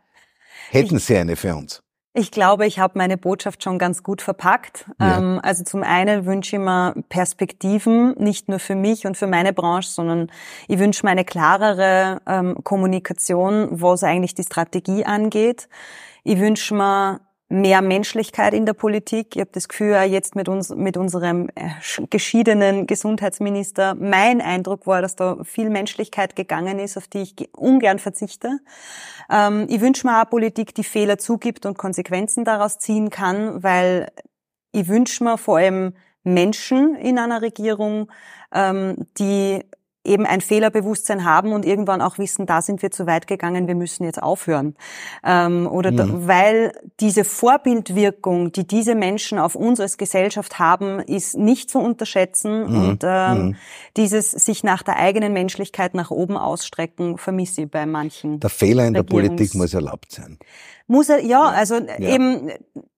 Hätten 0.70 0.98
Sie 0.98 1.16
eine 1.16 1.36
für 1.36 1.54
uns? 1.54 1.82
Ich 2.14 2.30
glaube, 2.30 2.66
ich 2.66 2.78
habe 2.78 2.98
meine 2.98 3.16
Botschaft 3.16 3.62
schon 3.62 3.78
ganz 3.78 4.02
gut 4.02 4.20
verpackt. 4.20 4.86
Ja. 5.00 5.18
Ähm, 5.18 5.40
also 5.42 5.64
zum 5.64 5.82
einen 5.82 6.26
wünsche 6.26 6.56
ich 6.56 6.62
mir 6.62 6.94
Perspektiven, 7.08 8.14
nicht 8.18 8.48
nur 8.48 8.58
für 8.58 8.74
mich 8.74 9.06
und 9.06 9.16
für 9.16 9.26
meine 9.26 9.54
Branche, 9.54 9.88
sondern 9.88 10.30
ich 10.68 10.78
wünsche 10.78 11.06
mir 11.06 11.12
eine 11.12 11.24
klarere 11.24 12.20
ähm, 12.26 12.58
Kommunikation, 12.64 13.68
was 13.70 14.04
eigentlich 14.04 14.34
die 14.34 14.42
Strategie 14.42 15.06
angeht. 15.06 15.70
Ich 16.22 16.38
wünsche 16.38 16.74
mir 16.74 17.20
mehr 17.52 17.82
Menschlichkeit 17.82 18.54
in 18.54 18.64
der 18.64 18.72
Politik. 18.72 19.36
Ich 19.36 19.40
habe 19.40 19.50
das 19.52 19.68
Gefühl, 19.68 19.94
jetzt 20.04 20.34
mit 20.34 20.48
uns, 20.48 20.70
mit 20.70 20.96
unserem 20.96 21.50
äh, 21.54 21.68
sch- 21.82 22.08
geschiedenen 22.08 22.86
Gesundheitsminister, 22.86 23.94
mein 23.94 24.40
Eindruck 24.40 24.86
war, 24.86 25.02
dass 25.02 25.16
da 25.16 25.36
viel 25.44 25.68
Menschlichkeit 25.68 26.34
gegangen 26.34 26.78
ist, 26.78 26.96
auf 26.96 27.08
die 27.08 27.20
ich 27.20 27.36
ge- 27.36 27.48
ungern 27.54 27.98
verzichte. 27.98 28.58
Ähm, 29.30 29.66
ich 29.68 29.82
wünsche 29.82 30.06
mir 30.06 30.22
auch 30.22 30.30
Politik, 30.30 30.74
die 30.74 30.82
Fehler 30.82 31.18
zugibt 31.18 31.66
und 31.66 31.76
Konsequenzen 31.76 32.44
daraus 32.46 32.78
ziehen 32.78 33.10
kann, 33.10 33.62
weil 33.62 34.10
ich 34.72 34.88
wünsche 34.88 35.22
mir 35.22 35.36
vor 35.36 35.58
allem 35.58 35.92
Menschen 36.24 36.94
in 36.94 37.18
einer 37.18 37.42
Regierung, 37.42 38.10
ähm, 38.54 38.96
die 39.18 39.62
eben 40.04 40.26
ein 40.26 40.40
Fehlerbewusstsein 40.40 41.24
haben 41.24 41.52
und 41.52 41.64
irgendwann 41.64 42.00
auch 42.00 42.18
wissen, 42.18 42.46
da 42.46 42.60
sind 42.60 42.82
wir 42.82 42.90
zu 42.90 43.06
weit 43.06 43.26
gegangen, 43.26 43.68
wir 43.68 43.74
müssen 43.74 44.04
jetzt 44.04 44.22
aufhören. 44.22 44.74
Ähm, 45.24 45.66
oder 45.66 45.92
da, 45.92 46.06
weil 46.10 46.72
diese 47.00 47.24
Vorbildwirkung, 47.24 48.52
die 48.52 48.66
diese 48.66 48.94
Menschen 48.94 49.38
auf 49.38 49.54
uns 49.54 49.78
als 49.80 49.98
Gesellschaft 49.98 50.58
haben, 50.58 50.98
ist 51.00 51.36
nicht 51.36 51.70
zu 51.70 51.78
unterschätzen 51.78 52.64
und 52.64 53.00
ähm, 53.04 53.56
dieses 53.96 54.32
sich 54.32 54.64
nach 54.64 54.82
der 54.82 54.96
eigenen 54.98 55.32
Menschlichkeit 55.32 55.94
nach 55.94 56.10
oben 56.10 56.36
ausstrecken, 56.36 57.18
vermisse 57.18 57.62
ich 57.62 57.70
bei 57.70 57.86
manchen. 57.86 58.40
Der 58.40 58.50
Fehler 58.50 58.86
in 58.86 58.94
der 58.94 59.04
Politik 59.04 59.54
muss 59.54 59.72
erlaubt 59.72 60.12
sein. 60.12 60.38
Muss 60.86 61.08
er, 61.08 61.24
ja, 61.24 61.42
also 61.42 61.78
eben, 61.98 62.50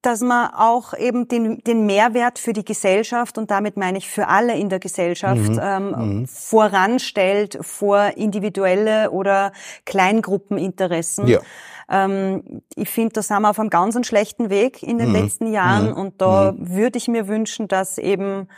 dass 0.02 0.20
man 0.20 0.50
auch 0.54 0.94
eben 0.96 1.28
den, 1.28 1.58
den 1.64 1.86
Mehrwert 1.86 2.38
für 2.38 2.52
die 2.52 2.64
Gesellschaft 2.64 3.38
und 3.38 3.50
damit 3.50 3.76
meine 3.76 3.98
ich 3.98 4.08
für 4.08 4.28
alle 4.28 4.56
in 4.56 4.68
der 4.68 4.78
Gesellschaft 4.78 5.52
ähm, 5.60 6.26
voranstellt 6.26 7.58
vor 7.60 8.12
individuelle 8.16 9.10
oder 9.10 9.52
Kleingruppeninteressen. 9.84 11.26
Ja. 11.26 11.40
Ähm, 11.88 12.62
ich 12.74 12.88
finde, 12.88 13.14
da 13.14 13.22
sind 13.22 13.42
wir 13.42 13.50
auf 13.50 13.60
einem 13.60 13.70
ganz 13.70 13.94
schlechten 14.06 14.50
Weg 14.50 14.82
in 14.82 14.98
den 14.98 15.12
letzten 15.12 15.52
Jahren 15.52 15.92
und 15.92 16.20
da 16.20 16.54
würde 16.56 16.98
ich 16.98 17.08
mir 17.08 17.28
wünschen, 17.28 17.68
dass 17.68 17.98
eben 17.98 18.48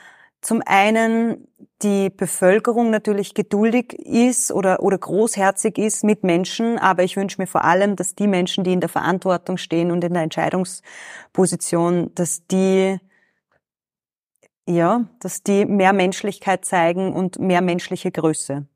zum 0.47 0.63
einen 0.65 1.49
die 1.83 2.09
Bevölkerung 2.09 2.91
natürlich 2.91 3.35
geduldig 3.35 3.95
ist 3.95 4.53
oder, 4.53 4.81
oder 4.81 4.97
großherzig 4.97 5.77
ist 5.77 6.05
mit 6.05 6.23
Menschen, 6.23 6.79
aber 6.79 7.03
ich 7.03 7.17
wünsche 7.17 7.41
mir 7.41 7.49
vor 7.49 7.65
allem, 7.65 7.97
dass 7.97 8.15
die 8.15 8.29
Menschen, 8.29 8.63
die 8.63 8.73
in 8.73 8.79
der 8.79 8.89
Verantwortung 8.89 9.57
stehen 9.57 9.91
und 9.91 10.05
in 10.05 10.15
der 10.15 10.23
Entscheidungsposition, 10.23 12.15
dass 12.15 12.47
die 12.47 12.99
ja, 14.69 15.05
dass 15.21 15.43
die 15.43 15.65
mehr 15.65 15.93
Menschlichkeit 15.93 16.65
zeigen 16.65 17.13
und 17.13 17.41
mehr 17.41 17.61
menschliche 17.61 18.13
Größe. 18.13 18.67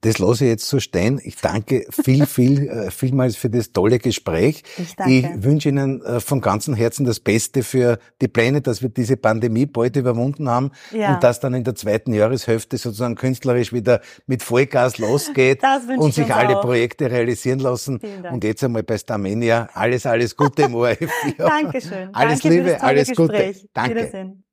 Das 0.00 0.18
lasse 0.18 0.44
ich 0.44 0.50
jetzt 0.50 0.68
so 0.68 0.80
stehen. 0.80 1.20
Ich 1.22 1.36
danke 1.36 1.84
viel, 1.90 2.24
viel, 2.26 2.68
äh, 2.68 2.90
vielmals 2.90 3.36
für 3.36 3.50
das 3.50 3.72
tolle 3.72 3.98
Gespräch. 3.98 4.62
Ich 4.78 4.94
danke. 4.96 5.42
wünsche 5.44 5.68
Ihnen 5.68 6.00
äh, 6.02 6.20
von 6.20 6.40
ganzem 6.40 6.74
Herzen 6.74 7.04
das 7.04 7.20
Beste 7.20 7.62
für 7.62 7.98
die 8.22 8.28
Pläne, 8.28 8.62
dass 8.62 8.80
wir 8.80 8.88
diese 8.88 9.16
Pandemie 9.16 9.66
bald 9.66 9.96
überwunden 9.96 10.48
haben 10.48 10.70
Ja. 10.92 11.14
und 11.14 11.22
dass 11.24 11.40
dann 11.40 11.52
in 11.54 11.64
der 11.64 11.74
zweiten 11.74 12.14
Jahreshälfte 12.14 12.78
sozusagen 12.78 13.16
künstlerisch 13.16 13.72
wieder 13.72 14.00
mit 14.26 14.42
Vollgas 14.42 14.96
losgeht 14.98 15.60
und 15.98 16.08
ich 16.10 16.14
sich 16.14 16.32
alle 16.32 16.58
auch. 16.58 16.62
Projekte 16.62 17.10
realisieren 17.10 17.58
lassen. 17.58 18.00
Und 18.32 18.44
jetzt 18.44 18.62
einmal 18.64 18.84
bei 18.84 18.96
Starmenia 18.96 19.68
alles, 19.74 20.06
alles 20.06 20.36
Gute 20.36 20.62
im 20.62 20.74
ORF. 20.76 21.00
Ja. 21.38 21.46
Dankeschön. 21.48 22.14
Alles 22.14 22.40
Danke 22.40 22.56
Liebe, 22.56 22.80
alles 22.82 23.08
Gute. 23.14 23.32
Gespräch. 23.32 23.66
Danke. 23.74 23.96
Wiedersehen. 23.96 24.44